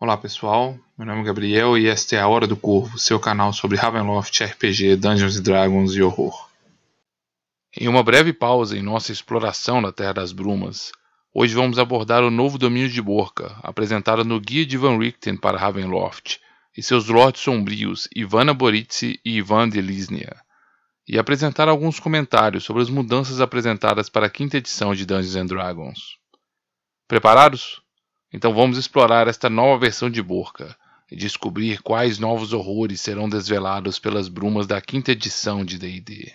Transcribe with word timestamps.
Olá 0.00 0.16
pessoal, 0.16 0.78
meu 0.96 1.04
nome 1.04 1.22
é 1.22 1.24
Gabriel 1.24 1.76
e 1.76 1.88
esta 1.88 2.14
é 2.14 2.20
a 2.20 2.28
Hora 2.28 2.46
do 2.46 2.56
Corvo, 2.56 2.96
seu 3.00 3.18
canal 3.18 3.52
sobre 3.52 3.76
Ravenloft, 3.76 4.44
RPG, 4.44 4.94
Dungeons 4.94 5.40
Dragons 5.40 5.92
e 5.96 6.00
horror. 6.00 6.48
Em 7.76 7.88
uma 7.88 8.04
breve 8.04 8.32
pausa 8.32 8.78
em 8.78 8.80
nossa 8.80 9.10
exploração 9.10 9.80
na 9.80 9.90
Terra 9.90 10.12
das 10.12 10.30
Brumas, 10.30 10.92
hoje 11.34 11.52
vamos 11.52 11.80
abordar 11.80 12.22
o 12.22 12.30
novo 12.30 12.56
domínio 12.58 12.88
de 12.88 13.02
Borca, 13.02 13.58
apresentado 13.60 14.24
no 14.24 14.40
Guia 14.40 14.64
de 14.64 14.76
Van 14.76 14.96
Richten 14.96 15.36
para 15.36 15.58
Ravenloft, 15.58 16.38
e 16.76 16.80
seus 16.80 17.08
Lords 17.08 17.42
Sombrios 17.42 18.08
Ivana 18.14 18.54
Boritsi 18.54 19.18
e 19.24 19.38
Ivan 19.38 19.68
de 19.68 19.80
Lisnia, 19.80 20.36
e 21.08 21.18
apresentar 21.18 21.68
alguns 21.68 21.98
comentários 21.98 22.62
sobre 22.62 22.82
as 22.82 22.88
mudanças 22.88 23.40
apresentadas 23.40 24.08
para 24.08 24.26
a 24.26 24.30
quinta 24.30 24.58
edição 24.58 24.94
de 24.94 25.04
Dungeons 25.04 25.48
Dragons. 25.48 26.18
Preparados? 27.08 27.82
Então 28.32 28.52
vamos 28.54 28.76
explorar 28.76 29.26
esta 29.26 29.48
nova 29.48 29.80
versão 29.80 30.10
de 30.10 30.22
Borca 30.22 30.76
e 31.10 31.16
descobrir 31.16 31.80
quais 31.80 32.18
novos 32.18 32.52
horrores 32.52 33.00
serão 33.00 33.28
desvelados 33.28 33.98
pelas 33.98 34.28
brumas 34.28 34.66
da 34.66 34.80
quinta 34.80 35.12
edição 35.12 35.64
de 35.64 35.78
D&D. 35.78 36.32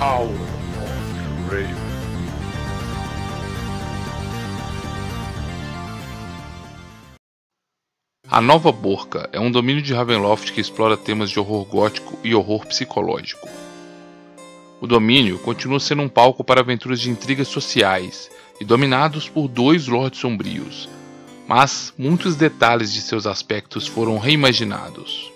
Of 0.00 0.32
Raven. 1.50 1.87
A 8.38 8.40
Nova 8.40 8.70
Borca 8.70 9.28
é 9.32 9.40
um 9.40 9.50
domínio 9.50 9.82
de 9.82 9.92
Ravenloft 9.92 10.52
que 10.52 10.60
explora 10.60 10.96
temas 10.96 11.28
de 11.28 11.40
horror 11.40 11.64
gótico 11.64 12.16
e 12.22 12.36
horror 12.36 12.64
psicológico. 12.66 13.48
O 14.80 14.86
domínio 14.86 15.40
continua 15.40 15.80
sendo 15.80 16.02
um 16.02 16.08
palco 16.08 16.44
para 16.44 16.60
aventuras 16.60 17.00
de 17.00 17.10
intrigas 17.10 17.48
sociais 17.48 18.30
e 18.60 18.64
dominados 18.64 19.28
por 19.28 19.48
dois 19.48 19.88
Lords 19.88 20.20
Sombrios, 20.20 20.88
mas 21.48 21.92
muitos 21.98 22.36
detalhes 22.36 22.92
de 22.92 23.00
seus 23.00 23.26
aspectos 23.26 23.88
foram 23.88 24.18
reimaginados. 24.18 25.32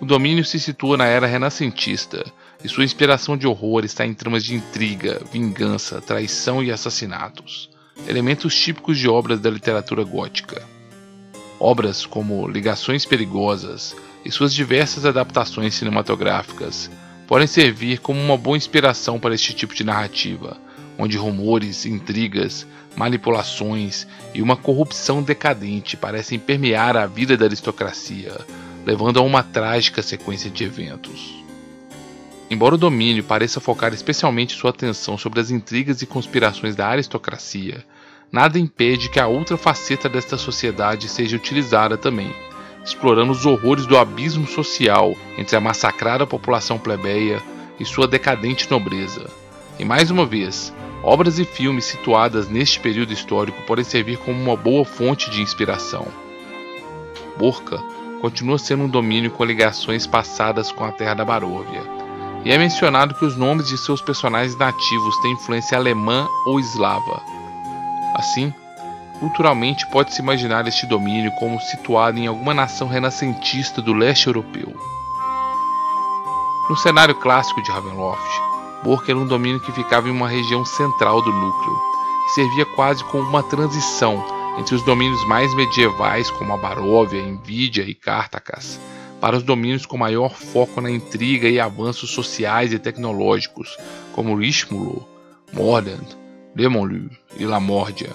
O 0.00 0.04
domínio 0.04 0.44
se 0.44 0.58
situa 0.58 0.96
na 0.96 1.06
era 1.06 1.28
renascentista 1.28 2.26
e 2.64 2.68
sua 2.68 2.82
inspiração 2.82 3.36
de 3.36 3.46
horror 3.46 3.84
está 3.84 4.04
em 4.04 4.12
tramas 4.12 4.42
de 4.42 4.56
intriga, 4.56 5.22
vingança, 5.32 6.00
traição 6.00 6.64
e 6.64 6.72
assassinatos, 6.72 7.70
elementos 8.08 8.56
típicos 8.56 8.98
de 8.98 9.08
obras 9.08 9.38
da 9.38 9.48
literatura 9.48 10.02
gótica. 10.02 10.77
Obras 11.60 12.06
como 12.06 12.46
Ligações 12.46 13.04
Perigosas 13.04 13.96
e 14.24 14.30
suas 14.30 14.54
diversas 14.54 15.04
adaptações 15.04 15.74
cinematográficas 15.74 16.90
podem 17.26 17.46
servir 17.46 17.98
como 17.98 18.20
uma 18.20 18.36
boa 18.36 18.56
inspiração 18.56 19.18
para 19.18 19.34
este 19.34 19.52
tipo 19.52 19.74
de 19.74 19.82
narrativa, 19.82 20.56
onde 20.96 21.16
rumores, 21.16 21.84
intrigas, 21.84 22.66
manipulações 22.96 24.06
e 24.32 24.40
uma 24.40 24.56
corrupção 24.56 25.22
decadente 25.22 25.96
parecem 25.96 26.38
permear 26.38 26.96
a 26.96 27.06
vida 27.06 27.36
da 27.36 27.46
aristocracia, 27.46 28.36
levando 28.86 29.18
a 29.18 29.22
uma 29.22 29.42
trágica 29.42 30.00
sequência 30.00 30.48
de 30.48 30.64
eventos. 30.64 31.44
Embora 32.50 32.76
o 32.76 32.78
domínio 32.78 33.24
pareça 33.24 33.60
focar 33.60 33.92
especialmente 33.92 34.56
sua 34.56 34.70
atenção 34.70 35.18
sobre 35.18 35.40
as 35.40 35.50
intrigas 35.50 36.00
e 36.02 36.06
conspirações 36.06 36.74
da 36.74 36.88
aristocracia, 36.88 37.84
nada 38.30 38.58
impede 38.58 39.08
que 39.08 39.20
a 39.20 39.26
outra 39.26 39.56
faceta 39.56 40.08
desta 40.08 40.36
sociedade 40.36 41.08
seja 41.08 41.36
utilizada 41.36 41.96
também, 41.96 42.32
explorando 42.84 43.32
os 43.32 43.46
horrores 43.46 43.86
do 43.86 43.96
abismo 43.96 44.46
social 44.46 45.14
entre 45.36 45.56
a 45.56 45.60
massacrada 45.60 46.26
população 46.26 46.78
plebeia 46.78 47.42
e 47.78 47.84
sua 47.84 48.06
decadente 48.06 48.70
nobreza. 48.70 49.30
E 49.78 49.84
mais 49.84 50.10
uma 50.10 50.26
vez, 50.26 50.72
obras 51.02 51.38
e 51.38 51.44
filmes 51.44 51.84
situadas 51.84 52.48
neste 52.48 52.80
período 52.80 53.12
histórico 53.12 53.62
podem 53.62 53.84
servir 53.84 54.18
como 54.18 54.40
uma 54.40 54.56
boa 54.56 54.84
fonte 54.84 55.30
de 55.30 55.40
inspiração. 55.40 56.06
Borca 57.38 57.78
continua 58.20 58.58
sendo 58.58 58.84
um 58.84 58.88
domínio 58.88 59.30
com 59.30 59.44
ligações 59.44 60.06
passadas 60.06 60.72
com 60.72 60.84
a 60.84 60.90
terra 60.90 61.14
da 61.14 61.24
Baróvia, 61.24 61.82
e 62.44 62.50
é 62.50 62.58
mencionado 62.58 63.14
que 63.14 63.24
os 63.24 63.36
nomes 63.36 63.68
de 63.68 63.78
seus 63.78 64.00
personagens 64.00 64.56
nativos 64.56 65.20
têm 65.20 65.32
influência 65.32 65.78
alemã 65.78 66.26
ou 66.46 66.58
eslava, 66.58 67.22
Assim, 68.14 68.52
culturalmente 69.18 69.86
pode-se 69.88 70.20
imaginar 70.20 70.66
este 70.66 70.86
domínio 70.86 71.30
como 71.32 71.60
situado 71.60 72.18
em 72.18 72.26
alguma 72.26 72.54
nação 72.54 72.88
renascentista 72.88 73.82
do 73.82 73.92
leste 73.92 74.26
europeu. 74.26 74.74
No 76.68 76.76
cenário 76.76 77.14
clássico 77.14 77.62
de 77.62 77.70
Ravenloft, 77.70 78.40
Borca 78.82 79.10
era 79.10 79.18
um 79.18 79.26
domínio 79.26 79.60
que 79.60 79.72
ficava 79.72 80.08
em 80.08 80.12
uma 80.12 80.28
região 80.28 80.64
central 80.64 81.22
do 81.22 81.32
núcleo 81.32 81.78
e 82.26 82.30
servia 82.30 82.66
quase 82.66 83.02
como 83.04 83.28
uma 83.28 83.42
transição 83.42 84.24
entre 84.58 84.74
os 84.74 84.82
domínios 84.82 85.24
mais 85.26 85.54
medievais 85.54 86.30
como 86.30 86.52
a 86.52 86.56
Baróvia, 86.56 87.20
Envidia 87.20 87.84
e 87.84 87.94
Cartacas, 87.94 88.78
para 89.20 89.36
os 89.36 89.42
domínios 89.42 89.86
com 89.86 89.96
maior 89.96 90.34
foco 90.34 90.80
na 90.80 90.90
intriga 90.90 91.48
e 91.48 91.58
avanços 91.58 92.10
sociais 92.10 92.72
e 92.72 92.78
tecnológicos, 92.78 93.76
como 94.12 94.36
Richmulo, 94.36 95.08
Mordant, 95.52 96.16
Lemonlu 96.54 97.10
e 97.38 97.44
Lamórdia. 97.44 98.10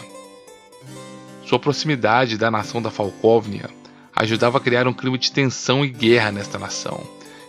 Sua 1.45 1.59
proximidade 1.59 2.37
da 2.37 2.49
nação 2.49 2.81
da 2.81 2.89
Falcóvnia 2.89 3.69
ajudava 4.15 4.57
a 4.57 4.61
criar 4.61 4.87
um 4.87 4.93
clima 4.93 5.17
de 5.17 5.31
tensão 5.31 5.83
e 5.83 5.89
guerra 5.89 6.31
nesta 6.31 6.59
nação, 6.59 7.01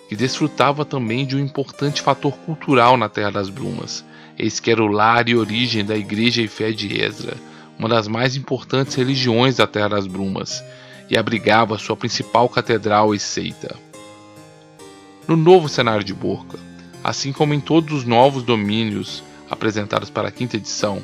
que 0.08 0.16
desfrutava 0.16 0.84
também 0.84 1.26
de 1.26 1.36
um 1.36 1.40
importante 1.40 2.02
fator 2.02 2.32
cultural 2.38 2.96
na 2.96 3.08
Terra 3.08 3.32
das 3.32 3.48
Brumas, 3.48 4.04
eis 4.38 4.60
que 4.60 4.70
era 4.70 4.82
o 4.82 4.86
lar 4.86 5.28
e 5.28 5.36
origem 5.36 5.84
da 5.84 5.96
Igreja 5.96 6.42
e 6.42 6.48
Fé 6.48 6.70
de 6.70 7.00
Ezra, 7.00 7.36
uma 7.78 7.88
das 7.88 8.06
mais 8.06 8.36
importantes 8.36 8.94
religiões 8.94 9.56
da 9.56 9.66
Terra 9.66 9.88
das 9.88 10.06
Brumas, 10.06 10.62
e 11.10 11.16
abrigava 11.16 11.78
sua 11.78 11.96
principal 11.96 12.48
catedral 12.48 13.14
e 13.14 13.18
seita. 13.18 13.76
No 15.26 15.36
novo 15.36 15.68
cenário 15.68 16.04
de 16.04 16.14
Borca, 16.14 16.58
assim 17.02 17.32
como 17.32 17.54
em 17.54 17.60
todos 17.60 17.92
os 17.92 18.04
novos 18.04 18.42
domínios 18.42 19.22
apresentados 19.54 20.10
para 20.10 20.28
a 20.28 20.30
quinta 20.30 20.56
edição, 20.56 21.02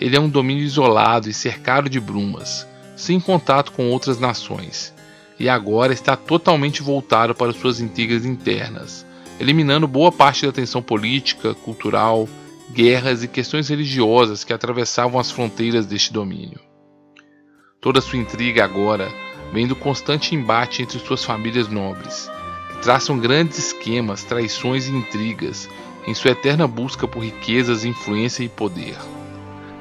ele 0.00 0.16
é 0.16 0.20
um 0.20 0.28
domínio 0.28 0.64
isolado 0.64 1.28
e 1.28 1.34
cercado 1.34 1.88
de 1.88 2.00
brumas, 2.00 2.66
sem 2.96 3.20
contato 3.20 3.72
com 3.72 3.90
outras 3.90 4.18
nações, 4.18 4.94
e 5.38 5.48
agora 5.48 5.92
está 5.92 6.16
totalmente 6.16 6.82
voltado 6.82 7.34
para 7.34 7.52
suas 7.52 7.80
intrigas 7.80 8.24
internas, 8.24 9.04
eliminando 9.40 9.88
boa 9.88 10.12
parte 10.12 10.46
da 10.46 10.52
tensão 10.52 10.82
política, 10.82 11.54
cultural, 11.54 12.28
guerras 12.72 13.22
e 13.22 13.28
questões 13.28 13.68
religiosas 13.68 14.44
que 14.44 14.52
atravessavam 14.52 15.18
as 15.18 15.30
fronteiras 15.30 15.86
deste 15.86 16.12
domínio. 16.12 16.60
Toda 17.80 18.00
sua 18.00 18.18
intriga 18.18 18.64
agora 18.64 19.12
vem 19.52 19.66
do 19.66 19.76
constante 19.76 20.34
embate 20.34 20.82
entre 20.82 20.98
suas 20.98 21.24
famílias 21.24 21.68
nobres, 21.68 22.30
que 22.70 22.82
traçam 22.82 23.18
grandes 23.18 23.58
esquemas, 23.58 24.24
traições 24.24 24.86
e 24.86 24.92
intrigas 24.92 25.68
em 26.06 26.14
sua 26.14 26.32
eterna 26.32 26.66
busca 26.66 27.06
por 27.06 27.20
riquezas, 27.20 27.84
influência 27.84 28.42
e 28.42 28.48
poder. 28.48 28.96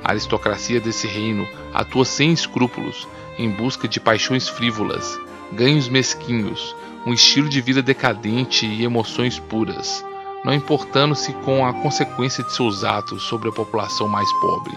A 0.03 0.11
aristocracia 0.11 0.79
desse 0.79 1.07
reino 1.07 1.47
atua 1.73 2.05
sem 2.05 2.31
escrúpulos 2.31 3.07
em 3.37 3.49
busca 3.49 3.87
de 3.87 3.99
paixões 3.99 4.47
frívolas, 4.49 5.17
ganhos 5.51 5.87
mesquinhos, 5.87 6.75
um 7.05 7.13
estilo 7.13 7.49
de 7.49 7.61
vida 7.61 7.81
decadente 7.81 8.65
e 8.65 8.83
emoções 8.83 9.39
puras, 9.39 10.03
não 10.43 10.53
importando-se 10.53 11.33
com 11.33 11.65
a 11.65 11.73
consequência 11.73 12.43
de 12.43 12.53
seus 12.53 12.83
atos 12.83 13.23
sobre 13.23 13.49
a 13.49 13.51
população 13.51 14.07
mais 14.07 14.31
pobre. 14.33 14.75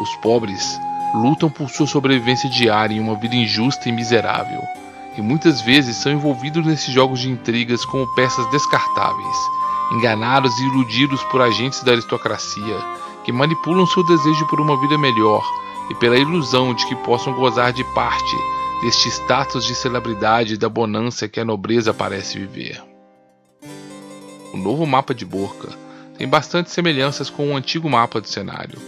Os 0.00 0.14
pobres 0.16 0.78
lutam 1.14 1.48
por 1.48 1.70
sua 1.70 1.86
sobrevivência 1.86 2.50
diária 2.50 2.94
em 2.94 3.00
uma 3.00 3.16
vida 3.16 3.36
injusta 3.36 3.88
e 3.88 3.92
miserável, 3.92 4.60
e 5.16 5.22
muitas 5.22 5.60
vezes 5.60 5.96
são 5.96 6.12
envolvidos 6.12 6.66
nesses 6.66 6.92
jogos 6.92 7.20
de 7.20 7.30
intrigas 7.30 7.84
como 7.84 8.12
peças 8.14 8.48
descartáveis, 8.50 9.36
enganados 9.92 10.58
e 10.58 10.64
iludidos 10.64 11.22
por 11.24 11.40
agentes 11.40 11.82
da 11.82 11.92
aristocracia 11.92 12.76
que 13.24 13.32
manipulam 13.32 13.86
seu 13.86 14.04
desejo 14.04 14.46
por 14.46 14.60
uma 14.60 14.78
vida 14.80 14.98
melhor 14.98 15.44
e 15.90 15.94
pela 15.94 16.16
ilusão 16.16 16.74
de 16.74 16.86
que 16.86 16.94
possam 16.96 17.32
gozar 17.32 17.72
de 17.72 17.84
parte 17.94 18.36
deste 18.82 19.08
status 19.08 19.64
de 19.64 19.74
celebridade 19.74 20.54
e 20.54 20.58
da 20.58 20.68
bonança 20.68 21.28
que 21.28 21.40
a 21.40 21.44
nobreza 21.44 21.94
parece 21.94 22.38
viver. 22.38 22.82
O 24.52 24.56
novo 24.56 24.86
mapa 24.86 25.14
de 25.14 25.24
Borca 25.24 25.70
tem 26.16 26.28
bastante 26.28 26.70
semelhanças 26.70 27.28
com 27.28 27.50
o 27.50 27.56
antigo 27.56 27.88
mapa 27.88 28.20
do 28.20 28.28
cenário. 28.28 28.78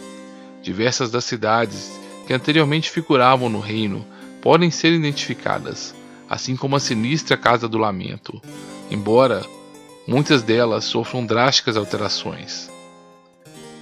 Diversas 0.62 1.10
das 1.10 1.24
cidades 1.24 1.90
que 2.26 2.32
anteriormente 2.32 2.90
figuravam 2.90 3.48
no 3.48 3.60
reino 3.60 4.06
podem 4.42 4.70
ser 4.70 4.92
identificadas, 4.92 5.94
assim 6.28 6.56
como 6.56 6.76
a 6.76 6.80
sinistra 6.80 7.36
Casa 7.36 7.68
do 7.68 7.78
Lamento, 7.78 8.40
embora 8.90 9.44
muitas 10.06 10.42
delas 10.42 10.84
sofram 10.84 11.24
drásticas 11.24 11.76
alterações. 11.76 12.70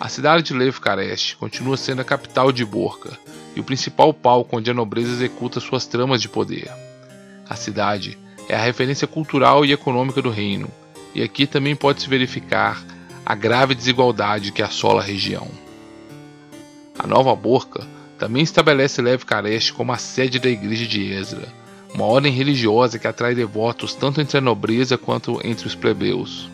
A 0.00 0.08
cidade 0.08 0.42
de 0.44 0.54
Levkarest 0.54 1.36
continua 1.36 1.76
sendo 1.76 2.00
a 2.00 2.04
capital 2.04 2.50
de 2.50 2.64
Borca 2.64 3.16
e 3.54 3.60
o 3.60 3.64
principal 3.64 4.12
palco 4.12 4.56
onde 4.56 4.70
a 4.70 4.74
nobreza 4.74 5.12
executa 5.12 5.60
suas 5.60 5.86
tramas 5.86 6.20
de 6.20 6.28
poder. 6.28 6.70
A 7.48 7.54
cidade 7.54 8.18
é 8.48 8.56
a 8.56 8.60
referência 8.60 9.06
cultural 9.06 9.64
e 9.64 9.72
econômica 9.72 10.20
do 10.20 10.30
reino, 10.30 10.68
e 11.14 11.22
aqui 11.22 11.46
também 11.46 11.76
pode-se 11.76 12.08
verificar 12.08 12.82
a 13.24 13.34
grave 13.34 13.74
desigualdade 13.74 14.52
que 14.52 14.62
assola 14.62 15.00
a 15.00 15.04
região. 15.04 15.48
A 16.98 17.06
Nova 17.06 17.34
Borca 17.34 17.86
também 18.18 18.42
estabelece 18.42 19.00
Lev 19.00 19.24
Karest 19.24 19.72
como 19.72 19.92
a 19.92 19.96
sede 19.96 20.38
da 20.38 20.48
igreja 20.48 20.86
de 20.86 21.12
Ezra, 21.12 21.48
uma 21.94 22.06
ordem 22.06 22.32
religiosa 22.32 22.98
que 22.98 23.06
atrai 23.06 23.36
devotos 23.36 23.94
tanto 23.94 24.20
entre 24.20 24.36
a 24.36 24.40
nobreza 24.40 24.98
quanto 24.98 25.40
entre 25.44 25.68
os 25.68 25.76
plebeus. 25.76 26.50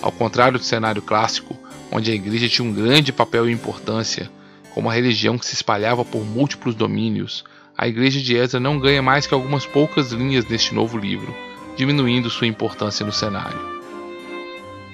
Ao 0.00 0.12
contrário 0.12 0.60
do 0.60 0.64
cenário 0.64 1.02
clássico, 1.02 1.58
onde 1.90 2.12
a 2.12 2.14
igreja 2.14 2.48
tinha 2.48 2.66
um 2.66 2.72
grande 2.72 3.12
papel 3.12 3.50
e 3.50 3.52
importância, 3.52 4.30
como 4.72 4.86
uma 4.86 4.94
religião 4.94 5.36
que 5.36 5.44
se 5.44 5.54
espalhava 5.54 6.04
por 6.04 6.24
múltiplos 6.24 6.76
domínios, 6.76 7.44
a 7.76 7.88
igreja 7.88 8.20
de 8.20 8.36
Ezra 8.36 8.60
não 8.60 8.78
ganha 8.78 9.02
mais 9.02 9.26
que 9.26 9.34
algumas 9.34 9.66
poucas 9.66 10.12
linhas 10.12 10.46
neste 10.46 10.72
novo 10.72 10.96
livro, 10.96 11.34
diminuindo 11.76 12.30
sua 12.30 12.46
importância 12.46 13.04
no 13.04 13.12
cenário. 13.12 13.58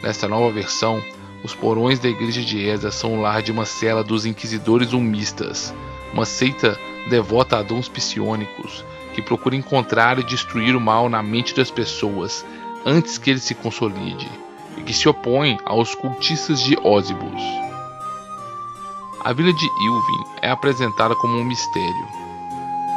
Nesta 0.02 0.26
nova 0.26 0.50
versão, 0.50 1.02
os 1.44 1.54
porões 1.54 1.98
da 1.98 2.08
igreja 2.08 2.40
de 2.40 2.66
Ezra 2.66 2.90
são 2.90 3.18
o 3.18 3.20
lar 3.20 3.42
de 3.42 3.52
uma 3.52 3.66
cela 3.66 4.02
dos 4.02 4.24
inquisidores 4.24 4.94
umistas, 4.94 5.74
uma 6.14 6.24
seita 6.24 6.80
devota 7.10 7.58
a 7.58 7.62
dons 7.62 7.90
psionicos 7.90 8.82
que 9.16 9.22
procura 9.22 9.56
encontrar 9.56 10.18
e 10.18 10.22
destruir 10.22 10.76
o 10.76 10.80
mal 10.80 11.08
na 11.08 11.22
mente 11.22 11.54
das 11.54 11.70
pessoas 11.70 12.44
antes 12.84 13.16
que 13.16 13.30
ele 13.30 13.40
se 13.40 13.54
consolide 13.54 14.28
e 14.76 14.82
que 14.82 14.92
se 14.92 15.08
opõe 15.08 15.56
aos 15.64 15.94
cultistas 15.94 16.60
de 16.60 16.76
Ósibos. 16.84 17.42
A 19.24 19.32
vila 19.32 19.54
de 19.54 19.66
Ilvin 19.86 20.24
é 20.42 20.50
apresentada 20.50 21.16
como 21.16 21.38
um 21.38 21.44
mistério. 21.44 22.06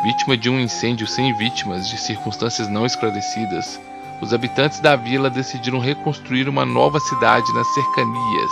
Vítima 0.04 0.36
de 0.36 0.50
um 0.50 0.60
incêndio 0.60 1.07
sem 1.07 1.33
vítimas 1.38 1.88
de 1.89 1.98
circunstâncias 1.98 2.68
não 2.68 2.86
esclarecidas, 2.86 3.80
os 4.22 4.33
habitantes 4.33 4.81
da 4.81 4.98
vila 4.98 5.30
decidiram 5.30 5.80
reconstruir 5.80 6.50
uma 6.50 6.65
nova 6.65 7.00
cidade 7.00 7.51
nas 7.54 7.68
cercanias, 7.74 8.51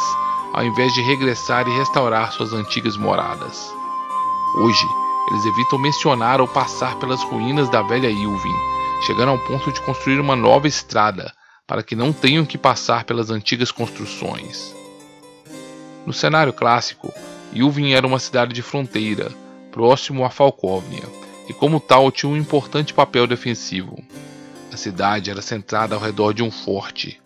ao 0.54 0.64
invés 0.64 0.94
de 0.94 1.02
regressar 1.02 1.68
e 1.68 1.78
restaurar 1.78 2.32
suas 2.32 2.54
antigas 2.54 2.96
moradas. 2.96 3.70
Hoje, 4.56 4.88
eles 5.30 5.46
evitam 5.46 5.78
mencionar 5.78 6.40
ou 6.40 6.48
passar 6.48 6.98
pelas 6.98 7.22
ruínas 7.24 7.70
da 7.70 7.82
velha 7.82 8.10
Ilvin, 8.10 8.56
chegando 9.06 9.30
ao 9.30 9.40
ponto 9.40 9.72
de 9.72 9.82
construir 9.82 10.20
uma 10.20 10.36
nova 10.36 10.68
estrada 10.68 11.34
para 11.68 11.84
que 11.84 11.96
não 11.96 12.14
tenham 12.14 12.46
que 12.46 12.58
passar 12.58 13.04
pelas 13.04 13.30
antigas 13.30 13.72
construções. 13.72 14.74
No 16.06 16.14
cenário 16.14 16.54
clássico, 16.54 17.14
Ilvin 17.54 17.92
era 17.92 18.08
uma 18.08 18.20
cidade 18.20 18.54
de 18.54 18.62
fronteira, 18.62 19.32
próximo 19.72 20.24
a 20.24 20.30
Falkovnia, 20.30 21.04
e 21.50 21.54
como 21.54 21.80
tal 21.80 22.10
tinha 22.12 22.32
um 22.32 22.38
importante 22.38 22.94
papel 22.94 23.28
defensivo. 23.28 24.02
A 24.72 24.78
cidade 24.78 25.30
era 25.30 25.42
centrada 25.42 25.96
ao 25.96 26.02
redor 26.02 26.34
de 26.34 26.42
um 26.42 26.52
forte, 26.52 27.22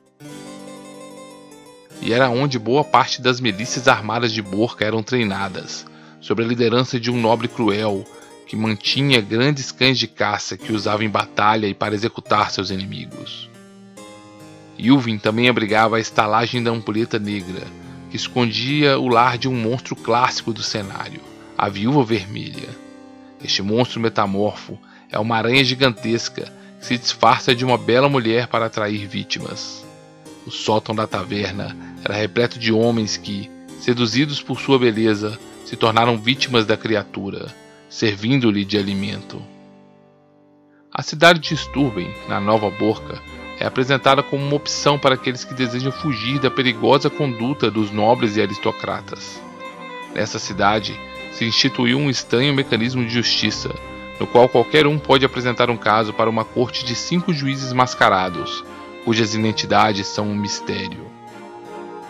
e 2.01 2.11
era 2.11 2.29
onde 2.29 2.57
boa 2.57 2.83
parte 2.83 3.21
das 3.21 3.39
milícias 3.39 3.87
armadas 3.87 4.33
de 4.33 4.41
Borca 4.41 4.83
eram 4.83 5.03
treinadas, 5.03 5.85
sob 6.21 6.43
a 6.43 6.45
liderança 6.45 6.99
de 6.99 7.11
um 7.11 7.19
nobre 7.19 7.47
cruel 7.47 8.05
que 8.47 8.55
mantinha 8.55 9.19
grandes 9.19 9.71
cães 9.71 9.97
de 9.97 10.07
caça 10.07 10.57
que 10.57 10.71
usava 10.71 11.03
em 11.03 11.09
batalha 11.09 11.67
e 11.67 11.73
para 11.73 11.95
executar 11.95 12.51
seus 12.51 12.69
inimigos. 12.69 13.49
Yuvin 14.79 15.17
também 15.17 15.47
abrigava 15.47 15.97
a 15.97 15.99
estalagem 15.99 16.61
da 16.61 16.71
Ampulheta 16.71 17.19
Negra, 17.19 17.65
que 18.09 18.15
escondia 18.15 18.99
o 18.99 19.07
lar 19.07 19.37
de 19.37 19.47
um 19.47 19.55
monstro 19.55 19.95
clássico 19.95 20.51
do 20.51 20.63
cenário, 20.63 21.21
a 21.57 21.69
Viúva 21.69 22.03
Vermelha. 22.03 22.69
Este 23.43 23.61
monstro 23.61 23.99
metamorfo 23.99 24.77
é 25.09 25.17
uma 25.17 25.37
aranha 25.37 25.63
gigantesca 25.63 26.51
que 26.79 26.85
se 26.85 26.97
disfarça 26.97 27.55
de 27.55 27.63
uma 27.63 27.77
bela 27.77 28.09
mulher 28.09 28.47
para 28.47 28.65
atrair 28.65 29.07
vítimas. 29.07 29.85
O 30.45 30.51
sótão 30.51 30.95
da 30.95 31.05
taverna 31.07 31.75
era 32.03 32.15
repleto 32.15 32.57
de 32.57 32.73
homens 32.73 33.15
que, 33.15 33.49
seduzidos 33.79 34.41
por 34.41 34.59
sua 34.59 34.79
beleza, 34.79 35.39
se 35.71 35.77
tornaram 35.77 36.17
vítimas 36.17 36.65
da 36.65 36.75
criatura, 36.75 37.47
servindo-lhe 37.89 38.65
de 38.65 38.77
alimento. 38.77 39.41
A 40.93 41.01
cidade 41.01 41.39
de 41.39 41.55
Sturben, 41.55 42.13
na 42.27 42.41
Nova 42.41 42.69
Borca, 42.69 43.21
é 43.57 43.65
apresentada 43.65 44.21
como 44.21 44.45
uma 44.45 44.57
opção 44.57 44.99
para 44.99 45.15
aqueles 45.15 45.45
que 45.45 45.53
desejam 45.53 45.89
fugir 45.89 46.39
da 46.39 46.51
perigosa 46.51 47.09
conduta 47.09 47.71
dos 47.71 47.89
nobres 47.89 48.35
e 48.35 48.41
aristocratas. 48.41 49.41
Nessa 50.13 50.39
cidade, 50.39 50.93
se 51.31 51.45
instituiu 51.45 51.97
um 51.97 52.09
estranho 52.09 52.53
mecanismo 52.53 53.05
de 53.05 53.13
justiça, 53.13 53.73
no 54.19 54.27
qual 54.27 54.49
qualquer 54.49 54.85
um 54.85 54.99
pode 54.99 55.23
apresentar 55.23 55.69
um 55.69 55.77
caso 55.77 56.11
para 56.11 56.29
uma 56.29 56.43
corte 56.43 56.83
de 56.83 56.95
cinco 56.95 57.31
juízes 57.31 57.71
mascarados, 57.71 58.61
cujas 59.05 59.33
identidades 59.35 60.05
são 60.05 60.27
um 60.27 60.35
mistério. 60.35 61.10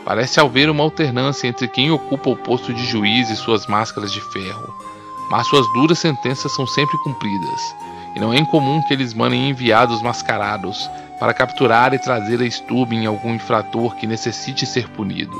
Parece 0.03 0.39
haver 0.39 0.69
uma 0.69 0.83
alternância 0.83 1.47
entre 1.47 1.67
quem 1.67 1.91
ocupa 1.91 2.29
o 2.29 2.35
posto 2.35 2.73
de 2.73 2.85
juiz 2.85 3.29
e 3.29 3.35
suas 3.35 3.67
máscaras 3.67 4.11
de 4.11 4.19
ferro, 4.19 4.73
mas 5.29 5.47
suas 5.47 5.65
duras 5.73 5.99
sentenças 5.99 6.51
são 6.53 6.65
sempre 6.65 6.97
cumpridas, 6.99 7.75
e 8.15 8.19
não 8.19 8.33
é 8.33 8.37
incomum 8.37 8.81
que 8.87 8.93
eles 8.93 9.13
mandem 9.13 9.49
enviados 9.49 10.01
mascarados 10.01 10.89
para 11.19 11.33
capturar 11.33 11.93
e 11.93 11.99
trazer 11.99 12.41
a 12.41 12.49
Sturben 12.49 13.05
algum 13.05 13.35
infrator 13.35 13.95
que 13.95 14.07
necessite 14.07 14.65
ser 14.65 14.89
punido. 14.89 15.37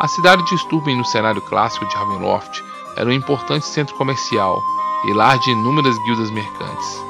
A 0.00 0.08
cidade 0.08 0.44
de 0.44 0.58
Sturben 0.58 0.96
no 0.96 1.04
cenário 1.04 1.40
clássico 1.40 1.86
de 1.86 1.94
Ravenloft 1.94 2.60
era 2.96 3.08
um 3.08 3.12
importante 3.12 3.64
centro 3.64 3.94
comercial 3.94 4.60
e 5.06 5.12
lar 5.12 5.38
de 5.38 5.50
inúmeras 5.50 5.96
guildas 6.04 6.30
mercantes. 6.30 7.04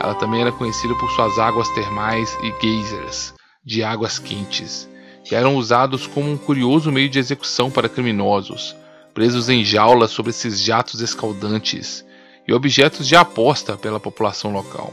Ela 0.00 0.14
também 0.14 0.40
era 0.40 0.52
conhecida 0.52 0.94
por 0.94 1.10
suas 1.10 1.38
águas 1.38 1.68
termais 1.70 2.36
e 2.40 2.54
geysers, 2.60 3.34
de 3.64 3.82
águas 3.82 4.18
quentes, 4.18 4.88
que 5.24 5.34
eram 5.34 5.56
usados 5.56 6.06
como 6.06 6.30
um 6.30 6.36
curioso 6.36 6.92
meio 6.92 7.08
de 7.08 7.18
execução 7.18 7.70
para 7.70 7.88
criminosos, 7.88 8.76
presos 9.14 9.48
em 9.48 9.64
jaulas 9.64 10.10
sobre 10.10 10.30
esses 10.30 10.60
jatos 10.60 11.00
escaldantes 11.00 12.04
e 12.46 12.52
objetos 12.52 13.08
de 13.08 13.16
aposta 13.16 13.76
pela 13.76 13.98
população 13.98 14.52
local. 14.52 14.92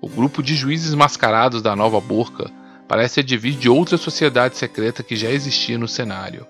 O 0.00 0.08
grupo 0.08 0.42
de 0.42 0.54
juízes 0.54 0.94
mascarados 0.94 1.60
da 1.60 1.76
Nova 1.76 2.00
Borca 2.00 2.50
parece 2.88 3.20
advir 3.20 3.54
de 3.54 3.68
outra 3.68 3.96
sociedade 3.96 4.56
secreta 4.56 5.02
que 5.02 5.16
já 5.16 5.30
existia 5.30 5.78
no 5.78 5.88
cenário. 5.88 6.46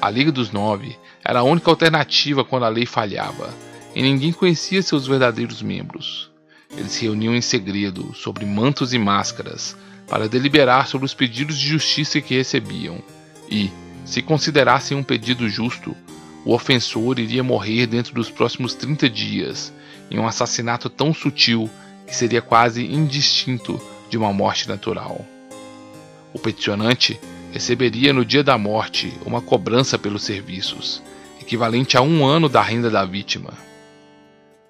A 0.00 0.10
Liga 0.10 0.32
dos 0.32 0.50
Nove 0.50 0.96
era 1.24 1.40
a 1.40 1.42
única 1.44 1.70
alternativa 1.70 2.44
quando 2.44 2.64
a 2.64 2.68
lei 2.68 2.86
falhava, 2.86 3.50
e 3.94 4.02
ninguém 4.02 4.32
conhecia 4.32 4.82
seus 4.82 5.06
verdadeiros 5.06 5.62
membros. 5.62 6.30
Eles 6.76 6.92
se 6.92 7.04
reuniam 7.04 7.34
em 7.34 7.40
segredo, 7.40 8.14
sobre 8.14 8.46
mantos 8.46 8.94
e 8.94 8.98
máscaras, 8.98 9.76
para 10.12 10.28
deliberar 10.28 10.86
sobre 10.88 11.06
os 11.06 11.14
pedidos 11.14 11.58
de 11.58 11.66
justiça 11.66 12.20
que 12.20 12.36
recebiam, 12.36 13.02
e, 13.50 13.70
se 14.04 14.20
considerassem 14.20 14.94
um 14.94 15.02
pedido 15.02 15.48
justo, 15.48 15.96
o 16.44 16.52
ofensor 16.52 17.18
iria 17.18 17.42
morrer 17.42 17.86
dentro 17.86 18.12
dos 18.12 18.30
próximos 18.30 18.74
30 18.74 19.08
dias, 19.08 19.72
em 20.10 20.18
um 20.18 20.26
assassinato 20.26 20.90
tão 20.90 21.14
sutil 21.14 21.70
que 22.06 22.14
seria 22.14 22.42
quase 22.42 22.84
indistinto 22.84 23.80
de 24.10 24.18
uma 24.18 24.34
morte 24.34 24.68
natural. 24.68 25.24
O 26.34 26.38
peticionante 26.38 27.18
receberia 27.50 28.12
no 28.12 28.22
dia 28.22 28.44
da 28.44 28.58
morte 28.58 29.10
uma 29.24 29.40
cobrança 29.40 29.98
pelos 29.98 30.24
serviços, 30.24 31.02
equivalente 31.40 31.96
a 31.96 32.02
um 32.02 32.22
ano 32.22 32.50
da 32.50 32.60
renda 32.60 32.90
da 32.90 33.02
vítima. 33.02 33.54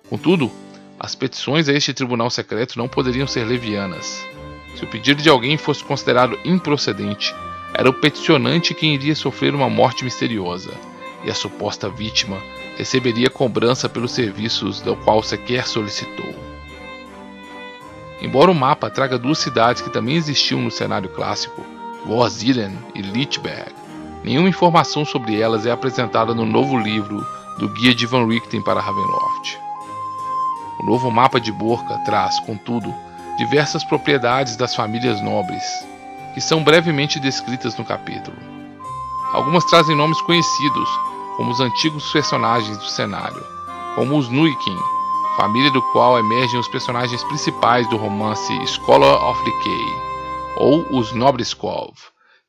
Contudo, 0.09 0.53
as 1.01 1.17
petições 1.17 1.69
a 1.69 1.73
este 1.73 1.93
tribunal 1.93 2.31
secreto 2.31 2.79
não 2.79 2.87
poderiam 2.87 3.27
ser 3.27 3.45
levianas. 3.45 4.25
Se 4.75 4.85
o 4.85 4.89
pedido 4.89 5.23
de 5.23 5.29
alguém 5.29 5.57
fosse 5.57 5.85
considerado 5.85 6.39
improcedente, 6.45 7.35
era 7.75 7.89
o 7.89 7.95
peticionante 7.95 8.75
quem 8.75 8.95
iria 8.95 9.15
sofrer 9.15 9.55
uma 9.55 9.69
morte 9.69 10.05
misteriosa, 10.05 10.75
e 11.25 11.31
a 11.31 11.35
suposta 11.35 11.89
vítima 11.89 12.39
receberia 12.77 13.31
cobrança 13.31 13.89
pelos 13.89 14.13
serviços 14.13 14.81
do 14.81 14.97
qual 14.97 15.23
sequer 15.23 15.67
solicitou. 15.67 16.35
Embora 18.21 18.51
o 18.51 18.55
mapa 18.55 18.91
traga 18.91 19.19
duas 19.19 19.39
cidades 19.39 19.83
que 19.83 19.91
também 19.91 20.17
existiam 20.17 20.61
no 20.61 20.71
cenário 20.71 21.09
clássico, 21.09 21.65
Vorziren 22.07 22.73
e 22.95 23.03
Lichberg, 23.03 23.73
nenhuma 24.25 24.49
informação 24.49 25.05
sobre 25.05 25.41
elas 25.41 25.67
é 25.67 25.71
apresentada 25.71 26.35
no 26.35 26.47
novo 26.47 26.79
livro 26.79 27.25
do 27.59 27.69
Guia 27.69 27.95
de 27.95 28.07
Van 28.07 28.27
Richten 28.27 28.63
para 28.63 28.81
Ravenloft. 28.81 29.59
O 30.81 30.87
novo 30.87 31.11
mapa 31.11 31.41
de 31.41 31.53
Borca 31.53 31.99
traz, 32.05 32.41
contudo, 32.41 32.93
diversas 33.39 33.83
propriedades 33.85 34.57
das 34.57 34.75
famílias 34.75 35.21
nobres, 35.21 35.63
que 36.35 36.41
são 36.41 36.63
brevemente 36.63 37.19
descritas 37.21 37.77
no 37.77 37.85
capítulo. 37.85 38.37
Algumas 39.33 39.65
trazem 39.65 39.97
nomes 39.97 40.21
conhecidos, 40.23 40.89
como 41.37 41.51
os 41.51 41.61
antigos 41.61 42.11
personagens 42.13 42.77
do 42.77 42.85
cenário, 42.85 43.43
como 43.95 44.17
os 44.17 44.29
Nuikin, 44.29 44.79
família 45.37 45.71
do 45.71 45.81
qual 45.93 46.19
emergem 46.19 46.61
os 46.61 46.69
personagens 46.69 47.25
principais 47.25 47.89
do 47.89 47.97
romance 47.97 48.53
Scholar 48.67 49.31
of 49.31 49.43
Decay, 49.45 50.13
ou 50.57 50.99
os 50.99 51.13
Nobreskov, 51.13 51.95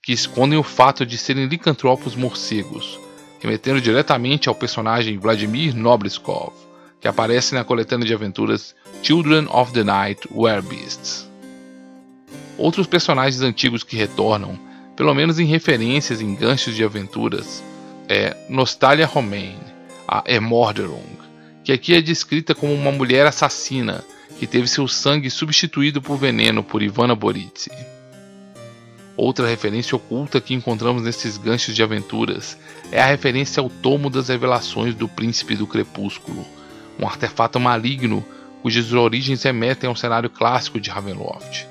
que 0.04 0.12
escondem 0.12 0.60
o 0.60 0.64
fato 0.64 1.06
de 1.06 1.18
serem 1.18 1.46
licantropos 1.46 2.16
morcegos, 2.16 3.00
remetendo 3.40 3.80
diretamente 3.80 4.50
ao 4.50 4.56
personagem 4.56 5.18
Vladimir 5.18 5.74
Nobreskov, 5.76 6.54
que 7.04 7.08
aparece 7.10 7.54
na 7.54 7.66
coletânea 7.66 8.08
de 8.08 8.14
aventuras 8.14 8.74
Children 9.02 9.48
of 9.50 9.74
the 9.74 9.84
Night 9.84 10.26
Beasts. 10.70 11.30
Outros 12.58 12.88
personagens 12.88 13.42
antigos 13.42 13.84
que 13.84 13.98
retornam, 13.98 14.58
pelo 14.96 15.14
menos 15.14 15.38
em 15.38 15.44
referências 15.44 16.22
em 16.22 16.34
ganchos 16.34 16.74
de 16.74 16.82
aventuras, 16.82 17.62
é 18.08 18.38
Nostalia 18.48 19.06
Romaine, 19.06 19.60
a 20.08 20.24
Emorderung, 20.26 21.18
que 21.62 21.74
aqui 21.74 21.94
é 21.94 22.02
descrita 22.02 22.56
como 22.56 22.74
uma 22.74 22.94
mulher 22.94 23.28
assassina 23.28 24.02
que 24.40 24.48
teve 24.48 24.70
seu 24.70 24.88
sangue 24.88 25.30
substituído 25.30 26.02
por 26.02 26.16
veneno 26.16 26.64
por 26.64 26.82
Ivana 26.82 27.14
Boritsi. 27.14 27.70
Outra 29.18 29.46
referência 29.46 29.94
oculta 29.98 30.40
que 30.40 30.54
encontramos 30.54 31.04
nesses 31.04 31.38
ganchos 31.38 31.76
de 31.76 31.84
aventuras 31.84 32.58
é 32.94 33.02
a 33.02 33.08
referência 33.08 33.60
ao 33.60 33.70
Tomo 33.70 34.10
das 34.10 34.30
Revelações 34.30 34.96
do 34.96 35.10
Príncipe 35.10 35.58
do 35.58 35.68
Crepúsculo, 35.68 36.46
um 37.00 37.08
artefato 37.08 37.60
maligno 37.60 38.26
cujas 38.62 38.94
origens 38.94 39.44
remetem 39.44 39.90
ao 39.90 39.96
cenário 39.96 40.30
clássico 40.30 40.80
de 40.80 40.90
Ravenloft. 40.90 41.68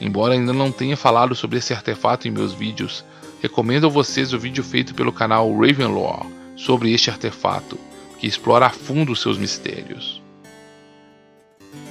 Embora 0.00 0.34
ainda 0.34 0.52
não 0.52 0.72
tenha 0.72 0.96
falado 0.96 1.34
sobre 1.34 1.58
esse 1.58 1.72
artefato 1.72 2.26
em 2.26 2.30
meus 2.30 2.52
vídeos, 2.52 3.04
recomendo 3.42 3.86
a 3.86 3.90
vocês 3.90 4.32
o 4.32 4.38
vídeo 4.38 4.64
feito 4.64 4.94
pelo 4.94 5.12
canal 5.12 5.50
Ravenlore 5.58 6.26
sobre 6.56 6.92
este 6.92 7.10
artefato, 7.10 7.78
que 8.18 8.26
explora 8.26 8.66
a 8.66 8.70
fundo 8.70 9.14
seus 9.14 9.36
mistérios. 9.36 10.22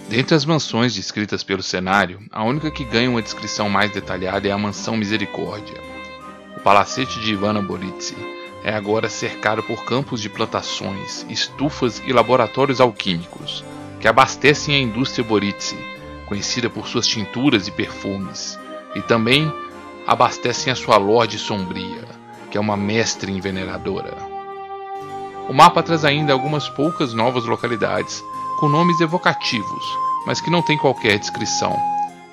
Dentre 0.10 0.36
as 0.36 0.46
mansões 0.46 0.94
descritas 0.94 1.44
pelo 1.44 1.64
cenário, 1.64 2.20
a 2.32 2.44
única 2.44 2.70
que 2.70 2.84
ganha 2.84 3.10
uma 3.10 3.22
descrição 3.22 3.70
mais 3.70 3.92
detalhada 3.92 4.48
é 4.48 4.52
a 4.52 4.58
Mansão 4.58 4.96
Misericórdia. 4.96 5.80
O 6.58 6.60
palacete 6.60 7.20
de 7.20 7.32
Ivana 7.32 7.62
Boritsi 7.62 8.16
é 8.66 8.74
agora 8.74 9.08
cercado 9.08 9.62
por 9.62 9.86
campos 9.86 10.20
de 10.20 10.28
plantações, 10.28 11.24
estufas 11.30 12.02
e 12.04 12.12
laboratórios 12.12 12.82
alquímicos, 12.82 13.64
que 14.02 14.08
abastecem 14.08 14.74
a 14.74 14.80
indústria 14.80 15.24
Boritsi, 15.24 15.78
conhecida 16.26 16.68
por 16.68 16.88
suas 16.88 17.06
tinturas 17.06 17.68
e 17.68 17.72
perfumes, 17.72 18.58
e 18.96 19.02
também 19.04 19.54
abastecem 20.08 20.74
a 20.74 20.76
sua 20.76 20.98
Lorde 20.98 21.38
Sombria, 21.38 22.06
que 22.50 22.58
é 22.58 22.60
uma 22.60 22.76
mestre 22.76 23.32
envenenadora. 23.32 24.18
O 25.48 25.54
mapa 25.54 25.84
traz 25.84 26.04
ainda 26.04 26.34
algumas 26.34 26.68
poucas 26.68 27.14
novas 27.14 27.46
localidades 27.46 28.24
com 28.60 28.68
nomes 28.68 29.00
evocativos, 29.00 29.86
mas 30.26 30.42
que 30.42 30.50
não 30.50 30.64
têm 30.64 30.76
qualquer 30.76 31.20
descrição. 31.20 31.78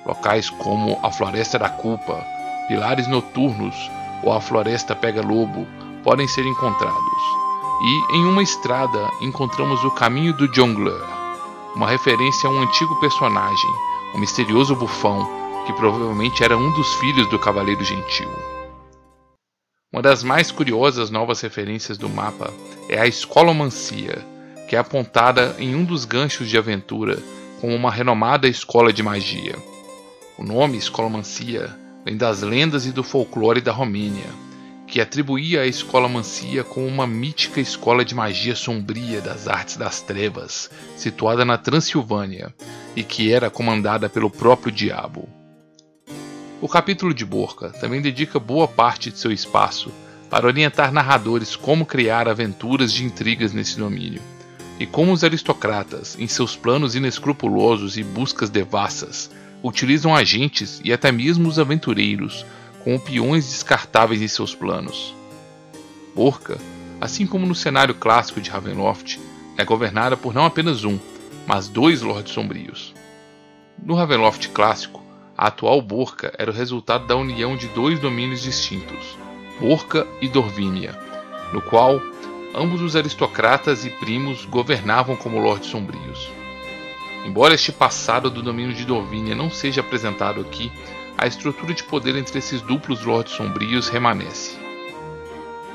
Locais 0.03 0.49
como 0.49 0.99
a 1.03 1.11
Floresta 1.11 1.59
da 1.59 1.69
Culpa, 1.69 2.25
Pilares 2.67 3.05
Noturnos 3.05 3.75
ou 4.23 4.33
a 4.33 4.41
Floresta 4.41 4.95
Pega 4.95 5.21
Lobo 5.21 5.67
podem 6.03 6.27
ser 6.27 6.45
encontrados. 6.45 7.23
E 7.81 8.15
em 8.15 8.25
uma 8.25 8.43
estrada 8.43 9.09
encontramos 9.21 9.83
o 9.83 9.91
Caminho 9.91 10.33
do 10.33 10.53
Jongler, 10.53 11.01
uma 11.75 11.89
referência 11.89 12.47
a 12.47 12.51
um 12.51 12.61
antigo 12.61 12.99
personagem, 12.99 13.71
o 14.13 14.19
misterioso 14.19 14.75
bufão, 14.75 15.27
que 15.65 15.73
provavelmente 15.73 16.43
era 16.43 16.57
um 16.57 16.71
dos 16.71 16.93
filhos 16.95 17.27
do 17.27 17.39
Cavaleiro 17.39 17.83
Gentil. 17.83 18.29
Uma 19.91 20.01
das 20.01 20.23
mais 20.23 20.51
curiosas 20.51 21.09
novas 21.09 21.41
referências 21.41 21.97
do 21.97 22.09
mapa 22.09 22.53
é 22.89 22.99
a 22.99 23.07
Escolomancia, 23.07 24.25
que 24.67 24.75
é 24.75 24.79
apontada 24.79 25.55
em 25.59 25.75
um 25.75 25.83
dos 25.83 26.05
ganchos 26.05 26.49
de 26.49 26.57
aventura 26.57 27.21
como 27.61 27.75
uma 27.75 27.91
renomada 27.91 28.47
escola 28.47 28.91
de 28.91 29.01
magia. 29.01 29.55
O 30.37 30.43
nome 30.43 30.77
Escolomancia 30.77 31.73
vem 32.03 32.17
das 32.17 32.41
lendas 32.41 32.85
e 32.85 32.91
do 32.91 33.03
folclore 33.03 33.61
da 33.61 33.71
Romênia, 33.71 34.29
que 34.93 35.01
atribuía 35.01 35.61
a 35.61 35.65
Escolomancia 35.65 36.63
como 36.63 36.85
uma 36.85 37.07
mítica 37.07 37.59
escola 37.59 38.05
de 38.05 38.13
magia 38.13 38.55
sombria 38.55 39.21
das 39.21 39.47
artes 39.47 39.75
das 39.75 40.01
trevas, 40.01 40.69
situada 40.95 41.43
na 41.43 41.57
Transilvânia, 41.57 42.53
e 42.95 43.01
que 43.01 43.33
era 43.33 43.49
comandada 43.49 44.07
pelo 44.07 44.29
próprio 44.29 44.71
diabo. 44.71 45.27
O 46.61 46.69
capítulo 46.69 47.11
de 47.11 47.25
Borca 47.25 47.71
também 47.71 48.03
dedica 48.03 48.37
boa 48.37 48.67
parte 48.67 49.09
de 49.09 49.17
seu 49.17 49.31
espaço 49.31 49.91
para 50.29 50.45
orientar 50.45 50.91
narradores 50.91 51.55
como 51.55 51.87
criar 51.87 52.27
aventuras 52.27 52.93
de 52.93 53.03
intrigas 53.03 53.51
nesse 53.51 53.79
domínio 53.79 54.21
e 54.79 54.85
como 54.85 55.11
os 55.11 55.23
aristocratas, 55.23 56.15
em 56.19 56.27
seus 56.27 56.55
planos 56.55 56.93
inescrupulosos 56.93 57.97
e 57.97 58.03
buscas 58.03 58.51
devassas, 58.51 59.31
utilizam 59.63 60.15
agentes 60.15 60.79
e 60.83 60.93
até 60.93 61.11
mesmo 61.11 61.49
os 61.49 61.57
aventureiros 61.57 62.45
como 62.83 62.99
peões 62.99 63.45
descartáveis 63.45 64.21
em 64.21 64.27
seus 64.27 64.53
planos. 64.53 65.15
Orca, 66.15 66.57
assim 66.99 67.25
como 67.25 67.45
no 67.45 67.55
cenário 67.55 67.95
clássico 67.95 68.41
de 68.41 68.49
Ravenloft, 68.49 69.19
é 69.57 69.63
governada 69.63 70.17
por 70.17 70.33
não 70.33 70.45
apenas 70.45 70.83
um, 70.83 70.99
mas 71.47 71.67
dois 71.67 72.01
Lordes 72.01 72.33
Sombrios. 72.33 72.93
No 73.81 73.95
Ravenloft 73.95 74.49
clássico, 74.49 75.03
a 75.37 75.47
atual 75.47 75.81
Borca 75.81 76.33
era 76.37 76.51
o 76.51 76.53
resultado 76.53 77.07
da 77.07 77.15
união 77.15 77.55
de 77.57 77.67
dois 77.69 77.99
domínios 77.99 78.41
distintos, 78.41 79.17
Borca 79.59 80.07
e 80.21 80.27
Dorvínia, 80.27 80.97
no 81.51 81.61
qual 81.61 82.01
ambos 82.55 82.81
os 82.81 82.95
aristocratas 82.95 83.85
e 83.85 83.89
primos 83.89 84.45
governavam 84.45 85.15
como 85.15 85.39
lordes 85.39 85.69
sombrios. 85.69 86.31
Embora 87.25 87.55
este 87.55 87.71
passado 87.71 88.29
do 88.29 88.43
domínio 88.43 88.73
de 88.73 88.85
Dorvínia 88.85 89.33
não 89.33 89.49
seja 89.49 89.81
apresentado 89.81 90.41
aqui, 90.41 90.71
a 91.17 91.27
estrutura 91.27 91.73
de 91.73 91.83
poder 91.83 92.15
entre 92.15 92.39
esses 92.39 92.61
duplos 92.61 93.03
lordes 93.03 93.33
sombrios 93.33 93.89
remanesce. 93.89 94.57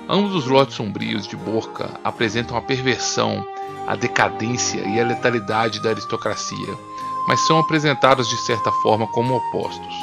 Ambos 0.08 0.34
os 0.34 0.46
lordes 0.46 0.74
sombrios 0.74 1.26
de 1.26 1.36
Borca 1.36 1.90
apresentam 2.02 2.56
a 2.56 2.62
perversão, 2.62 3.46
a 3.86 3.94
decadência 3.94 4.80
e 4.80 5.00
a 5.00 5.04
letalidade 5.04 5.82
da 5.82 5.90
aristocracia, 5.90 6.78
mas 7.26 7.46
são 7.46 7.58
apresentados 7.58 8.28
de 8.28 8.36
certa 8.38 8.72
forma 8.72 9.06
como 9.08 9.36
opostos. 9.36 9.94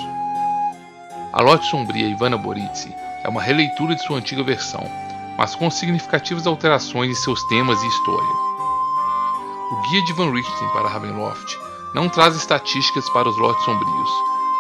A 1.34 1.42
Lorde 1.42 1.66
Sombria 1.70 2.08
Ivana 2.08 2.38
Boritsi 2.38 2.94
é 3.24 3.28
uma 3.28 3.42
releitura 3.42 3.96
de 3.96 4.04
sua 4.04 4.18
antiga 4.18 4.44
versão, 4.44 4.84
mas 5.38 5.56
com 5.56 5.70
significativas 5.70 6.48
alterações 6.48 7.12
em 7.12 7.22
seus 7.22 7.44
temas 7.46 7.82
e 7.82 7.88
história. 7.88 8.46
O 9.72 9.82
Guia 9.90 10.04
de 10.06 10.14
Van 10.14 10.32
Richten 10.32 10.70
para 10.70 10.88
Ravenloft 10.88 11.58
não 11.94 12.08
traz 12.08 12.36
estatísticas 12.36 13.10
para 13.10 13.28
os 13.28 13.38
Lordes 13.38 13.66
Sombrios, 13.66 14.10